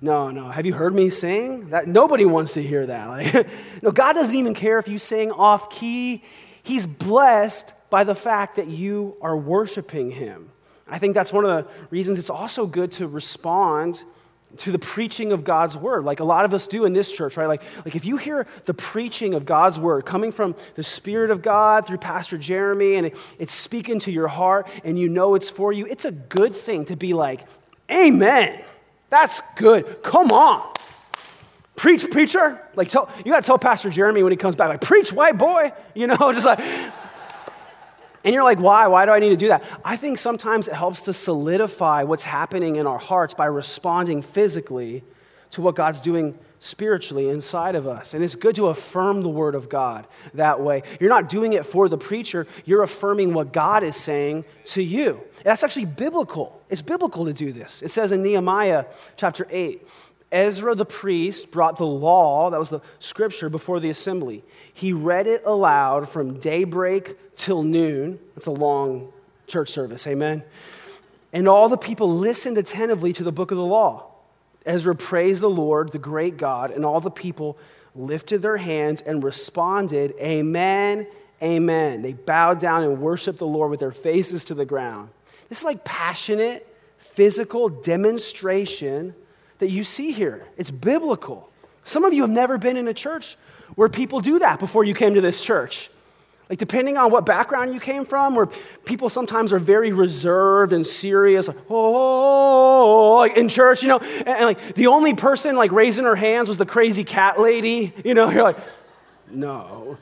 [0.00, 0.50] no, no.
[0.50, 1.70] Have you heard me sing?
[1.70, 3.08] That nobody wants to hear that.
[3.34, 3.48] Like,
[3.82, 6.22] no, God doesn't even care if you sing off key.
[6.62, 10.50] He's blessed by the fact that you are worshiping Him.
[10.88, 14.02] I think that's one of the reasons it's also good to respond
[14.58, 17.36] to the preaching of God's word, like a lot of us do in this church,
[17.36, 17.46] right?
[17.46, 21.42] Like, like if you hear the preaching of God's word coming from the Spirit of
[21.42, 25.50] God through Pastor Jeremy and it, it's speaking to your heart and you know it's
[25.50, 27.46] for you, it's a good thing to be like,
[27.90, 28.62] Amen.
[29.10, 30.02] That's good.
[30.02, 30.72] Come on.
[31.76, 32.60] Preach, preacher.
[32.74, 35.36] Like, tell, you got to tell Pastor Jeremy when he comes back, like, preach, white
[35.36, 35.72] boy.
[35.94, 36.58] You know, just like,
[38.24, 38.86] and you're like, why?
[38.86, 39.62] Why do I need to do that?
[39.84, 45.04] I think sometimes it helps to solidify what's happening in our hearts by responding physically
[45.50, 48.14] to what God's doing spiritually inside of us.
[48.14, 50.82] And it's good to affirm the word of God that way.
[50.98, 55.20] You're not doing it for the preacher, you're affirming what God is saying to you.
[55.44, 56.62] That's actually biblical.
[56.70, 57.82] It's biblical to do this.
[57.82, 59.86] It says in Nehemiah chapter 8,
[60.32, 64.42] Ezra the priest brought the law, that was the scripture, before the assembly.
[64.72, 68.18] He read it aloud from daybreak till noon.
[68.36, 69.12] It's a long
[69.46, 70.42] church service, amen?
[71.32, 74.10] And all the people listened attentively to the book of the law.
[74.64, 77.58] Ezra praised the Lord, the great God, and all the people
[77.94, 81.06] lifted their hands and responded, Amen,
[81.42, 82.00] Amen.
[82.00, 85.10] They bowed down and worshiped the Lord with their faces to the ground.
[85.48, 86.66] This is like passionate,
[86.96, 89.14] physical demonstration
[89.58, 90.46] that you see here.
[90.56, 91.50] It's biblical.
[91.84, 93.36] Some of you have never been in a church
[93.74, 95.90] where people do that before you came to this church.
[96.50, 98.46] Like, depending on what background you came from, where
[98.84, 103.88] people sometimes are very reserved and serious, like, oh, oh, oh like in church, you
[103.88, 107.40] know, and, and, like the only person like raising her hands was the crazy cat
[107.40, 108.58] lady, you know, you're like,
[109.30, 109.96] no.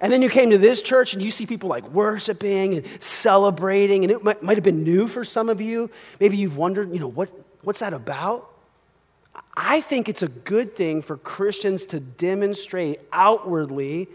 [0.00, 4.04] And then you came to this church and you see people like worshiping and celebrating,
[4.04, 5.90] and it might, might have been new for some of you.
[6.20, 7.28] Maybe you've wondered, you know, what,
[7.62, 8.50] what's that about?
[9.56, 14.08] I think it's a good thing for Christians to demonstrate outwardly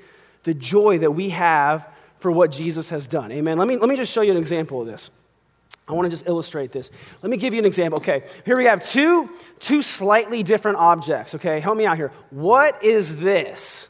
[0.48, 1.86] the joy that we have
[2.20, 3.34] for what Jesus has done.
[3.34, 3.58] Amen.
[3.58, 5.12] Let me, let me just show you an example of this.
[5.90, 6.90] I want to just illustrate this.
[7.22, 8.00] Let me give you an example.
[8.00, 9.30] Okay, here we have two,
[9.60, 11.36] two slightly different objects.
[11.36, 12.14] Okay, help me out here.
[12.30, 13.90] What is this?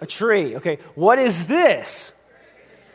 [0.00, 0.56] A tree.
[0.56, 2.22] Okay, what is this?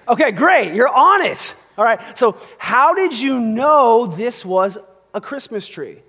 [0.08, 0.76] Okay, great.
[0.76, 1.56] You're on it.
[1.80, 4.78] All right, so how did you know this was
[5.12, 6.04] a Christmas tree?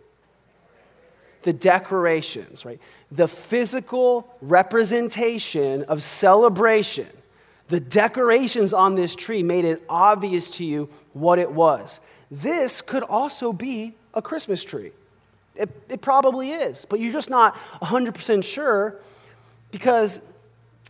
[1.46, 2.80] The decorations, right?
[3.10, 7.08] the physical representation of celebration,
[7.68, 12.00] the decorations on this tree made it obvious to you what it was.
[12.30, 14.90] This could also be a Christmas tree.
[15.54, 18.96] It, it probably is, but you're just not 100% sure
[19.70, 20.20] because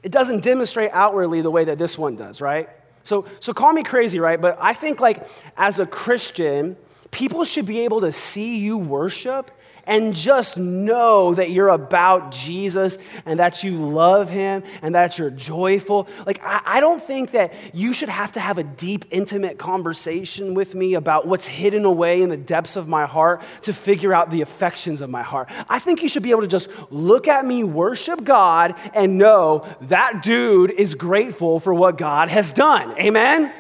[0.03, 2.69] it doesn't demonstrate outwardly the way that this one does, right?
[3.03, 4.41] So, so call me crazy, right?
[4.41, 6.77] But I think, like, as a Christian,
[7.13, 9.51] people should be able to see you worship
[9.87, 15.31] and just know that you're about Jesus and that you love him and that you're
[15.31, 16.09] joyful.
[16.27, 20.55] Like, I, I don't think that you should have to have a deep, intimate conversation
[20.55, 24.31] with me about what's hidden away in the depths of my heart to figure out
[24.31, 25.49] the affections of my heart.
[25.69, 29.67] I think you should be able to just look at me, worship God, and know
[29.83, 32.99] that dude is grateful for what God has done.
[32.99, 33.53] Amen?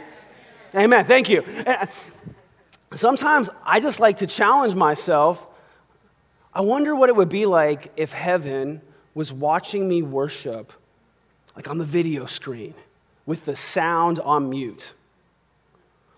[0.74, 1.04] Amen.
[1.04, 1.42] Thank you.
[1.66, 1.86] Uh,
[2.94, 5.46] sometimes I just like to challenge myself
[6.56, 8.80] I wonder what it would be like if heaven
[9.12, 10.72] was watching me worship,
[11.54, 12.72] like on the video screen,
[13.26, 14.94] with the sound on mute.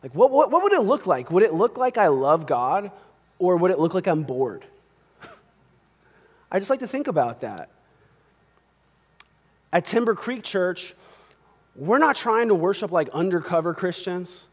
[0.00, 1.32] Like, what, what, what would it look like?
[1.32, 2.92] Would it look like I love God,
[3.40, 4.64] or would it look like I'm bored?
[6.52, 7.68] I just like to think about that.
[9.72, 10.94] At Timber Creek Church,
[11.74, 14.44] we're not trying to worship like undercover Christians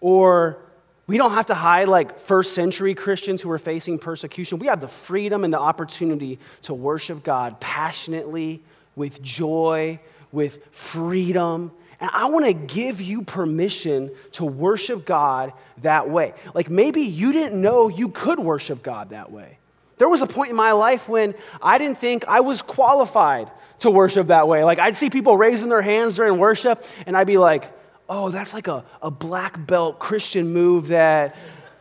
[0.00, 0.58] or
[1.06, 4.58] we don't have to hide like first century Christians who are facing persecution.
[4.58, 8.62] We have the freedom and the opportunity to worship God passionately,
[8.96, 10.00] with joy,
[10.32, 11.72] with freedom.
[12.00, 15.52] And I want to give you permission to worship God
[15.82, 16.34] that way.
[16.54, 19.58] Like maybe you didn't know you could worship God that way.
[19.98, 23.50] There was a point in my life when I didn't think I was qualified
[23.80, 24.64] to worship that way.
[24.64, 27.70] Like I'd see people raising their hands during worship, and I'd be like,
[28.08, 31.36] oh, that's like a, a black belt Christian move that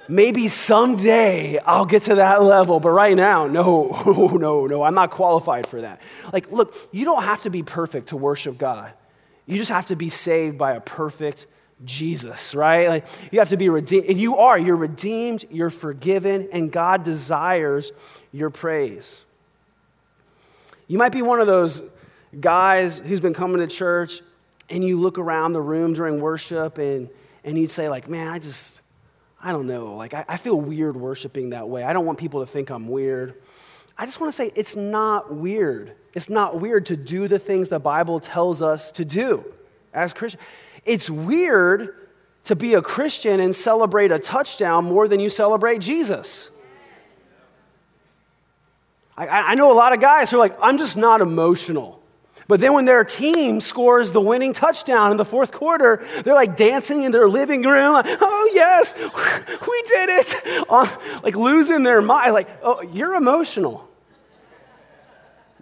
[0.07, 5.11] maybe someday I'll get to that level, but right now, no, no, no, I'm not
[5.11, 6.01] qualified for that.
[6.31, 8.91] Like, look, you don't have to be perfect to worship God.
[9.45, 11.47] You just have to be saved by a perfect
[11.83, 12.87] Jesus, right?
[12.87, 14.05] Like, you have to be redeemed.
[14.05, 14.57] And you are.
[14.57, 17.91] You're redeemed, you're forgiven, and God desires
[18.31, 19.25] your praise.
[20.87, 21.81] You might be one of those
[22.39, 24.21] guys who's been coming to church
[24.69, 27.09] and you look around the room during worship and,
[27.43, 28.81] and you'd say, like, man, I just,
[29.41, 29.95] I don't know.
[29.95, 31.83] Like, I, I feel weird worshiping that way.
[31.83, 33.35] I don't want people to think I'm weird.
[33.97, 35.93] I just want to say it's not weird.
[36.13, 39.45] It's not weird to do the things the Bible tells us to do
[39.93, 40.43] as Christians.
[40.85, 41.95] It's weird
[42.45, 46.49] to be a Christian and celebrate a touchdown more than you celebrate Jesus.
[49.15, 52.02] I, I know a lot of guys who are like, I'm just not emotional.
[52.47, 56.57] But then when their team scores the winning touchdown in the fourth quarter, they're like
[56.57, 60.69] dancing in their living room, like, oh yes, we did it,
[61.23, 62.33] like losing their mind.
[62.33, 63.89] Like, oh, you're emotional.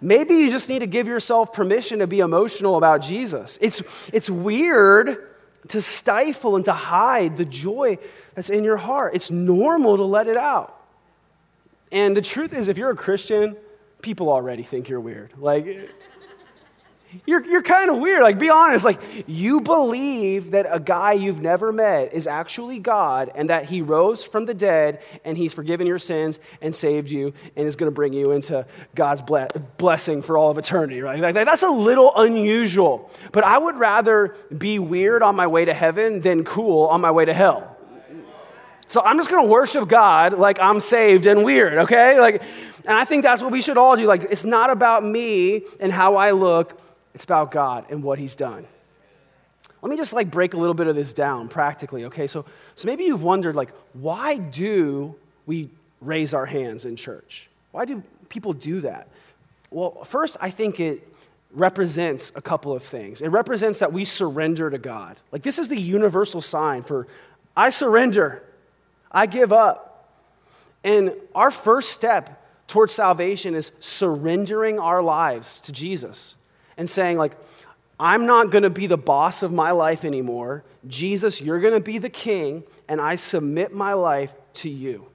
[0.00, 3.56] Maybe you just need to give yourself permission to be emotional about Jesus.
[3.60, 5.28] It's, it's weird
[5.68, 7.98] to stifle and to hide the joy
[8.34, 9.14] that's in your heart.
[9.14, 10.76] It's normal to let it out.
[11.92, 13.56] And the truth is, if you're a Christian,
[14.00, 15.34] people already think you're weird.
[15.36, 15.66] Like,
[17.26, 18.22] you're, you're kind of weird.
[18.22, 18.84] Like, be honest.
[18.84, 23.82] Like, you believe that a guy you've never met is actually God and that he
[23.82, 27.90] rose from the dead and he's forgiven your sins and saved you and is going
[27.90, 29.48] to bring you into God's ble-
[29.78, 31.20] blessing for all of eternity, right?
[31.20, 33.10] Like, that's a little unusual.
[33.32, 37.10] But I would rather be weird on my way to heaven than cool on my
[37.10, 37.76] way to hell.
[38.88, 42.20] So I'm just going to worship God like I'm saved and weird, okay?
[42.20, 42.42] Like,
[42.84, 44.04] and I think that's what we should all do.
[44.04, 46.78] Like, it's not about me and how I look.
[47.14, 48.66] It's about God and what He's done.
[49.82, 52.26] Let me just like break a little bit of this down practically, okay?
[52.26, 52.44] So,
[52.76, 57.48] so maybe you've wondered, like, why do we raise our hands in church?
[57.72, 59.08] Why do people do that?
[59.70, 61.08] Well, first, I think it
[61.52, 63.20] represents a couple of things.
[63.20, 65.16] It represents that we surrender to God.
[65.32, 67.06] Like, this is the universal sign for
[67.56, 68.42] I surrender,
[69.10, 69.88] I give up.
[70.84, 76.36] And our first step towards salvation is surrendering our lives to Jesus
[76.76, 77.32] and saying, like,
[77.98, 80.64] I'm not going to be the boss of my life anymore.
[80.88, 85.06] Jesus, you're going to be the king, and I submit my life to you.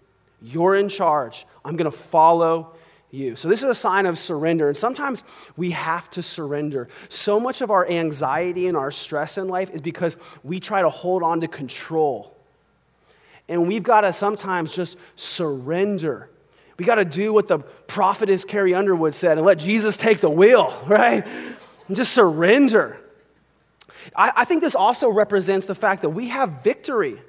[0.41, 1.45] You're in charge.
[1.65, 2.73] I'm going to follow
[3.11, 3.35] you.
[3.35, 4.67] So, this is a sign of surrender.
[4.67, 5.23] And sometimes
[5.55, 6.87] we have to surrender.
[7.09, 10.89] So much of our anxiety and our stress in life is because we try to
[10.89, 12.33] hold on to control.
[13.49, 16.29] And we've got to sometimes just surrender
[16.77, 20.29] we got to do what the prophetess Carrie Underwood said and let Jesus take the
[20.29, 21.25] wheel, right?
[21.87, 22.99] And just surrender.
[24.15, 27.19] I, I think this also represents the fact that we have victory.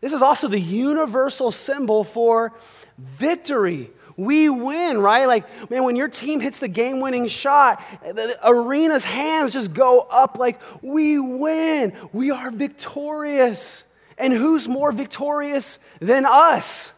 [0.00, 2.52] This is also the universal symbol for
[2.98, 3.90] victory.
[4.16, 5.26] We win, right?
[5.26, 10.00] Like, man, when your team hits the game winning shot, the arena's hands just go
[10.00, 11.94] up like, we win.
[12.12, 13.84] We are victorious.
[14.18, 16.92] And who's more victorious than us?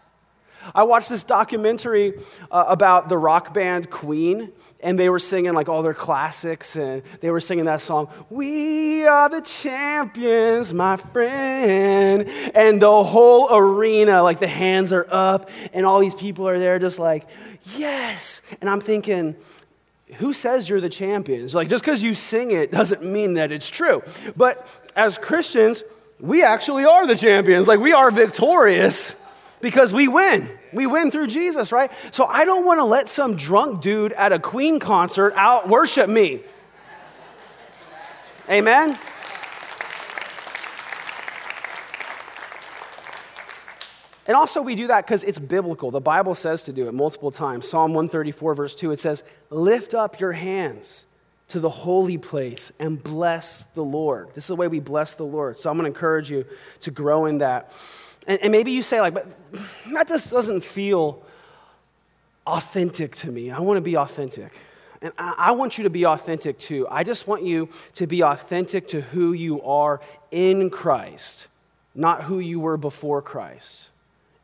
[0.75, 2.15] I watched this documentary
[2.51, 7.03] uh, about the rock band Queen, and they were singing like all their classics, and
[7.21, 12.29] they were singing that song, We are the champions, my friend.
[12.55, 16.79] And the whole arena, like the hands are up, and all these people are there
[16.79, 17.27] just like,
[17.77, 18.43] Yes.
[18.61, 19.37] And I'm thinking,
[20.17, 21.55] who says you're the champions?
[21.55, 24.03] Like, just because you sing it doesn't mean that it's true.
[24.37, 25.83] But as Christians,
[26.21, 27.67] we actually are the champions.
[27.67, 29.17] Like, we are victorious
[29.65, 30.47] because we win.
[30.75, 31.91] We win through Jesus, right?
[32.11, 36.07] So I don't want to let some drunk dude at a Queen concert out worship
[36.07, 36.43] me.
[38.51, 38.99] Amen?
[44.27, 45.91] And also, we do that because it's biblical.
[45.91, 47.67] The Bible says to do it multiple times.
[47.67, 51.07] Psalm 134, verse 2, it says, Lift up your hands
[51.49, 54.29] to the holy place and bless the Lord.
[54.35, 55.59] This is the way we bless the Lord.
[55.59, 56.45] So I'm going to encourage you
[56.81, 57.73] to grow in that.
[58.27, 59.27] And, and maybe you say, like, but
[59.93, 61.23] that just doesn't feel
[62.47, 63.51] authentic to me.
[63.51, 64.53] I want to be authentic.
[65.03, 66.87] And I, I want you to be authentic too.
[66.91, 70.01] I just want you to be authentic to who you are
[70.31, 71.47] in Christ,
[71.95, 73.91] not who you were before Christ.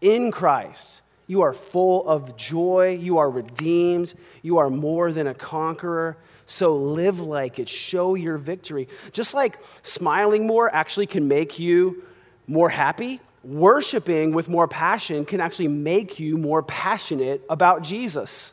[0.01, 2.99] In Christ, you are full of joy.
[3.01, 4.15] You are redeemed.
[4.43, 6.17] You are more than a conqueror.
[6.47, 8.89] So live like it, show your victory.
[9.13, 12.03] Just like smiling more actually can make you
[12.49, 18.53] more happy, worshiping with more passion can actually make you more passionate about Jesus.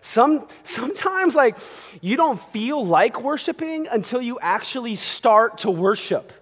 [0.00, 1.56] Some, sometimes, like,
[2.02, 6.32] you don't feel like worshiping until you actually start to worship.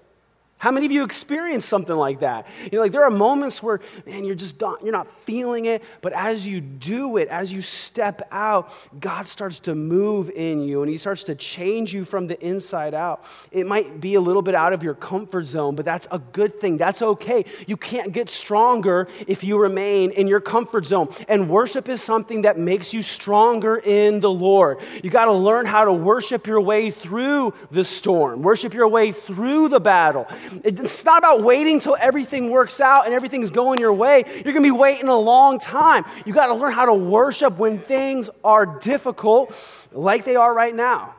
[0.63, 2.47] How many of you experience something like that?
[2.63, 5.83] You know, like there are moments where, man, you're just not, you're not feeling it,
[6.03, 10.83] but as you do it, as you step out, God starts to move in you
[10.83, 13.25] and He starts to change you from the inside out.
[13.51, 16.61] It might be a little bit out of your comfort zone, but that's a good
[16.61, 16.77] thing.
[16.77, 17.45] That's okay.
[17.67, 21.13] You can't get stronger if you remain in your comfort zone.
[21.27, 24.79] And worship is something that makes you stronger in the Lord.
[25.03, 29.11] You got to learn how to worship your way through the storm, worship your way
[29.11, 30.29] through the battle.
[30.65, 34.25] It's not about waiting till everything works out and everything's going your way.
[34.27, 36.05] You're going to be waiting a long time.
[36.25, 39.55] You got to learn how to worship when things are difficult,
[39.93, 41.15] like they are right now.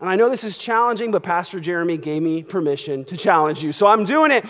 [0.00, 3.72] And I know this is challenging, but Pastor Jeremy gave me permission to challenge you.
[3.72, 4.46] So I'm doing it.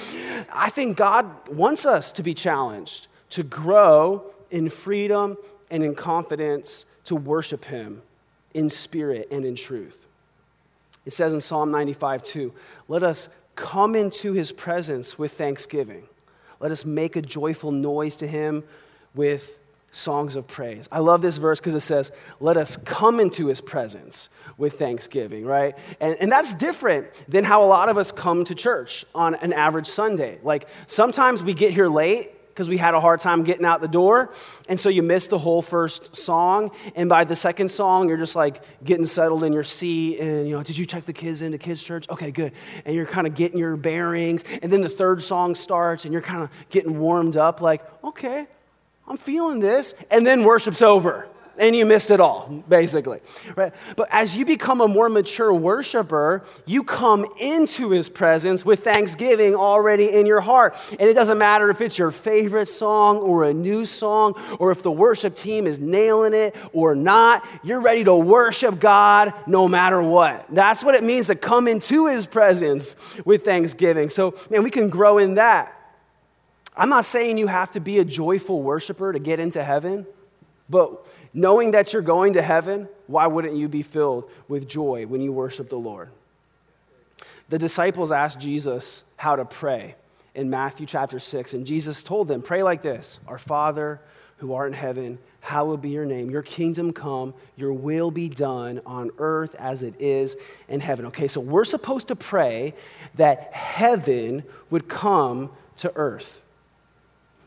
[0.53, 5.37] I think God wants us to be challenged, to grow in freedom
[5.71, 8.03] and in confidence to worship Him
[8.55, 10.07] in spirit and in truth.
[11.05, 12.53] It says in Psalm 95 2,
[12.89, 13.29] let us
[13.61, 16.05] come into his presence with thanksgiving.
[16.61, 18.65] Let us make a joyful noise to him
[19.15, 19.59] with
[19.93, 20.89] songs of praise.
[20.91, 25.45] I love this verse because it says, Let us come into his presence with thanksgiving,
[25.45, 25.77] right?
[26.01, 29.53] And, and that's different than how a lot of us come to church on an
[29.53, 30.39] average Sunday.
[30.43, 33.89] Like sometimes we get here late because we had a hard time getting out the
[33.89, 34.35] door.
[34.69, 36.73] And so you miss the whole first song.
[36.95, 40.19] And by the second song, you're just like getting settled in your seat.
[40.19, 42.07] And, you know, did you check the kids into kids' church?
[42.11, 42.53] Okay, good.
[42.85, 44.45] And you're kind of getting your bearings.
[44.61, 48.47] And then the third song starts and you're kind of getting warmed up, like, okay,
[49.09, 49.95] I'm feeling this.
[50.11, 51.30] And then worship's over
[51.61, 53.21] and you missed it all, basically.
[53.55, 53.73] Right?
[53.95, 59.55] But as you become a more mature worshiper, you come into his presence with thanksgiving
[59.55, 60.75] already in your heart.
[60.99, 64.83] And it doesn't matter if it's your favorite song or a new song, or if
[64.83, 70.03] the worship team is nailing it or not, you're ready to worship God no matter
[70.03, 70.47] what.
[70.49, 72.97] That's what it means to come into his presence
[73.27, 74.09] with thanksgiving.
[74.09, 75.77] So, man, we can grow in that.
[76.75, 80.07] I'm not saying you have to be a joyful worshiper to get into heaven,
[80.71, 85.21] but Knowing that you're going to heaven, why wouldn't you be filled with joy when
[85.21, 86.09] you worship the Lord?
[87.49, 89.95] The disciples asked Jesus how to pray
[90.35, 94.01] in Matthew chapter 6, and Jesus told them, Pray like this Our Father
[94.41, 96.31] who art in heaven, hallowed be your name.
[96.31, 101.07] Your kingdom come, your will be done on earth as it is in heaven.
[101.07, 102.73] Okay, so we're supposed to pray
[103.17, 106.43] that heaven would come to earth.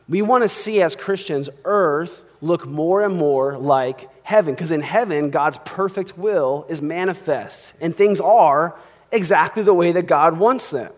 [0.08, 4.82] We want to see as Christians earth look more and more like heaven because in
[4.82, 8.76] heaven, God's perfect will is manifest and things are
[9.12, 10.92] exactly the way that God wants them.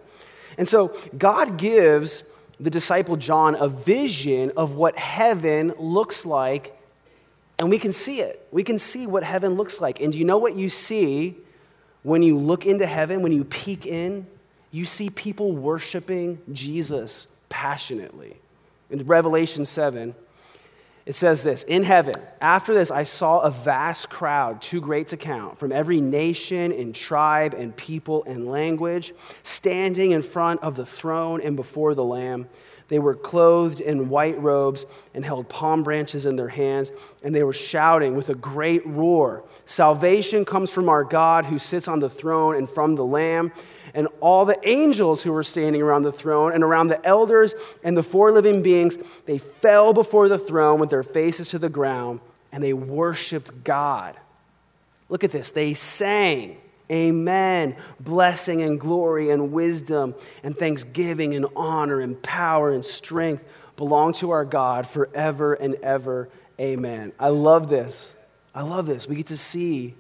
[0.58, 2.24] And so God gives
[2.60, 6.80] the disciple John a vision of what heaven looks like,
[7.60, 8.48] and we can see it.
[8.52, 10.00] We can see what heaven looks like.
[10.00, 11.36] And do you know what you see
[12.04, 14.28] when you look into heaven, when you peek in?
[14.72, 18.38] You see people worshiping Jesus passionately.
[18.90, 20.16] In Revelation 7,
[21.06, 25.18] it says this In heaven, after this, I saw a vast crowd, too great to
[25.18, 30.86] count, from every nation and tribe and people and language, standing in front of the
[30.86, 32.48] throne and before the Lamb.
[32.88, 34.86] They were clothed in white robes
[35.16, 36.92] and held palm branches in their hands,
[37.24, 41.88] and they were shouting with a great roar Salvation comes from our God who sits
[41.88, 43.52] on the throne and from the Lamb
[43.96, 47.96] and all the angels who were standing around the throne and around the elders and
[47.96, 52.20] the four living beings, they fell before the throne with their faces to the ground
[52.52, 54.16] and they worshiped God.
[55.08, 55.50] Look at this.
[55.50, 56.58] They sang,
[56.92, 57.76] Amen.
[58.00, 63.44] Blessing and glory and wisdom and thanksgiving and honor and power and strength
[63.78, 66.30] belong to our God forever and ever.
[66.60, 67.12] Amen.
[67.20, 68.14] I love this.
[68.54, 69.08] I love this.
[69.08, 69.96] We get to see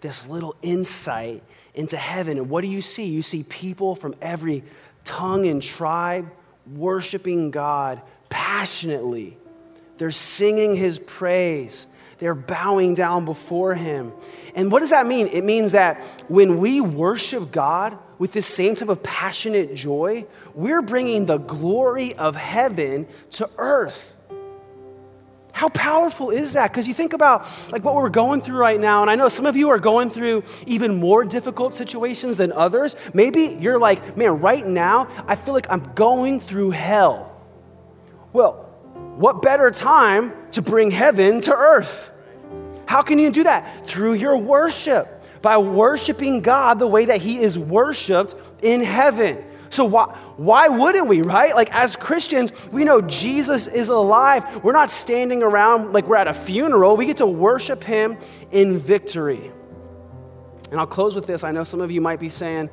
[0.00, 1.42] this little insight
[1.78, 2.38] into heaven.
[2.38, 3.04] And what do you see?
[3.04, 4.64] You see people from every
[5.04, 6.28] tongue and tribe
[6.66, 9.38] worshiping God passionately.
[9.96, 11.86] They're singing his praise.
[12.18, 14.12] They're bowing down before him.
[14.56, 15.28] And what does that mean?
[15.28, 20.82] It means that when we worship God with this same type of passionate joy, we're
[20.82, 24.16] bringing the glory of heaven to earth.
[25.52, 26.70] How powerful is that?
[26.70, 29.46] Because you think about like what we're going through right now, and I know some
[29.46, 32.94] of you are going through even more difficult situations than others.
[33.12, 37.34] Maybe you're like, man, right now I feel like I'm going through hell.
[38.32, 38.68] Well,
[39.16, 42.10] what better time to bring heaven to earth?
[42.86, 43.86] How can you do that?
[43.86, 49.44] Through your worship, by worshiping God the way that He is worshiped in heaven.
[49.70, 51.52] So why, why wouldn't we, right?
[51.52, 54.62] Like as Christians, we know Jesus is alive.
[54.62, 56.96] We're not standing around like we're at a funeral.
[56.96, 58.16] We get to worship him
[58.52, 59.50] in victory.
[60.70, 61.42] And I'll close with this.
[61.42, 62.70] I know some of you might be saying,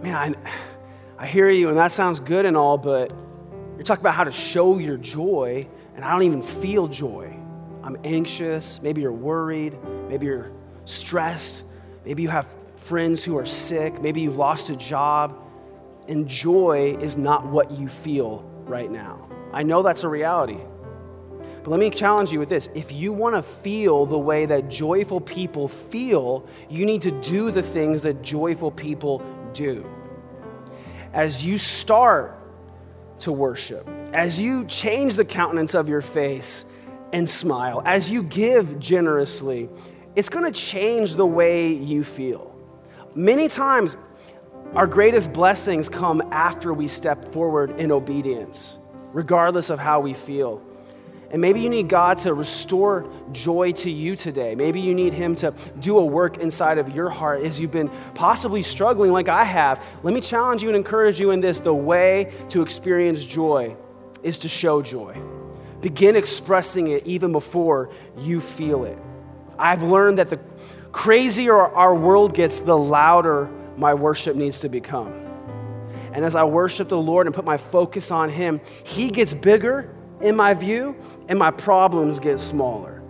[0.00, 3.12] man, I, I hear you and that sounds good and all, but
[3.74, 7.36] you're talking about how to show your joy, and I don't even feel joy.
[7.82, 8.80] I'm anxious.
[8.80, 9.76] Maybe you're worried.
[10.08, 10.52] Maybe you're
[10.84, 11.64] stressed.
[12.04, 12.46] Maybe you have
[12.76, 14.00] friends who are sick.
[14.00, 15.36] Maybe you've lost a job.
[16.08, 19.28] And joy is not what you feel right now.
[19.52, 20.58] I know that's a reality.
[21.62, 22.68] But let me challenge you with this.
[22.74, 27.52] If you want to feel the way that joyful people feel, you need to do
[27.52, 29.22] the things that joyful people
[29.52, 29.88] do.
[31.12, 32.36] As you start
[33.20, 36.64] to worship, as you change the countenance of your face
[37.12, 39.68] and smile, as you give generously,
[40.16, 42.54] it's going to change the way you feel.
[43.14, 43.96] Many times,
[44.74, 48.78] our greatest blessings come after we step forward in obedience,
[49.12, 50.62] regardless of how we feel.
[51.30, 54.54] And maybe you need God to restore joy to you today.
[54.54, 57.90] Maybe you need Him to do a work inside of your heart as you've been
[58.14, 59.82] possibly struggling like I have.
[60.02, 63.76] Let me challenge you and encourage you in this the way to experience joy
[64.22, 65.20] is to show joy.
[65.82, 68.98] Begin expressing it even before you feel it.
[69.58, 70.40] I've learned that the
[70.92, 75.12] crazier our world gets, the louder my worship needs to become.
[76.12, 79.94] And as I worship the Lord and put my focus on Him, He gets bigger
[80.20, 80.94] in my view,
[81.28, 83.02] and my problems get smaller.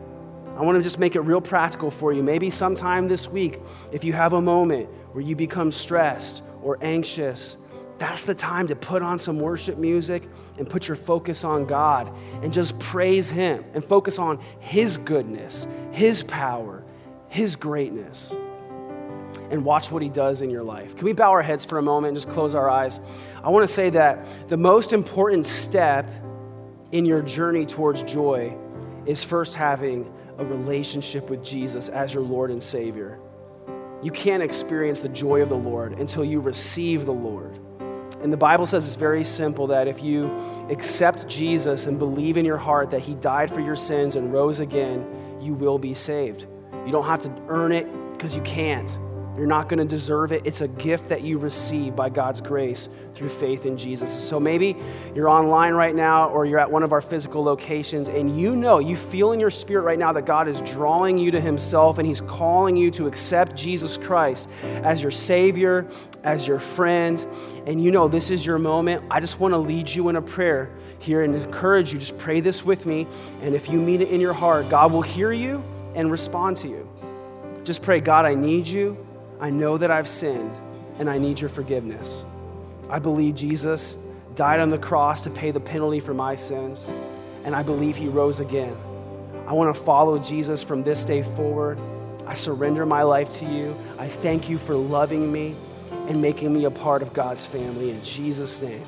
[0.57, 2.23] I want to just make it real practical for you.
[2.23, 3.59] Maybe sometime this week,
[3.93, 7.57] if you have a moment where you become stressed or anxious,
[7.99, 10.23] that's the time to put on some worship music
[10.59, 15.67] and put your focus on God and just praise Him and focus on His goodness,
[15.91, 16.83] His power,
[17.29, 18.35] His greatness
[19.53, 20.97] and watch what he does in your life.
[20.97, 23.01] Can we bow our heads for a moment and just close our eyes?
[23.45, 26.09] I want to say that the most important step
[26.91, 28.57] in your journey towards joy
[29.05, 33.19] is first having a relationship with Jesus as your Lord and Savior.
[34.03, 37.59] You can't experience the joy of the Lord until you receive the Lord.
[38.23, 40.27] And the Bible says it's very simple that if you
[40.71, 44.61] accept Jesus and believe in your heart that he died for your sins and rose
[44.61, 45.05] again,
[45.41, 46.47] you will be saved.
[46.87, 48.97] You don't have to earn it because you can't.
[49.37, 50.43] You're not going to deserve it.
[50.45, 54.13] It's a gift that you receive by God's grace through faith in Jesus.
[54.13, 54.77] So maybe
[55.15, 58.79] you're online right now or you're at one of our physical locations and you know,
[58.79, 62.07] you feel in your spirit right now that God is drawing you to Himself and
[62.07, 65.87] He's calling you to accept Jesus Christ as your Savior,
[66.25, 67.25] as your friend.
[67.67, 69.03] And you know, this is your moment.
[69.11, 70.69] I just want to lead you in a prayer
[70.99, 71.99] here and encourage you.
[71.99, 73.07] Just pray this with me.
[73.41, 75.65] And if you mean it in your heart, God will hear you
[75.95, 76.87] and respond to you.
[77.65, 79.07] Just pray, God, I need you.
[79.43, 80.61] I know that I've sinned
[81.01, 82.25] and I need your forgiveness.
[82.89, 83.97] I believe Jesus
[84.37, 86.89] died on the cross to pay the penalty for my sins,
[87.45, 88.77] and I believe he rose again.
[89.49, 91.81] I want to follow Jesus from this day forward.
[92.25, 93.77] I surrender my life to you.
[93.99, 95.57] I thank you for loving me
[95.91, 97.91] and making me a part of God's family.
[97.91, 98.85] In Jesus' name.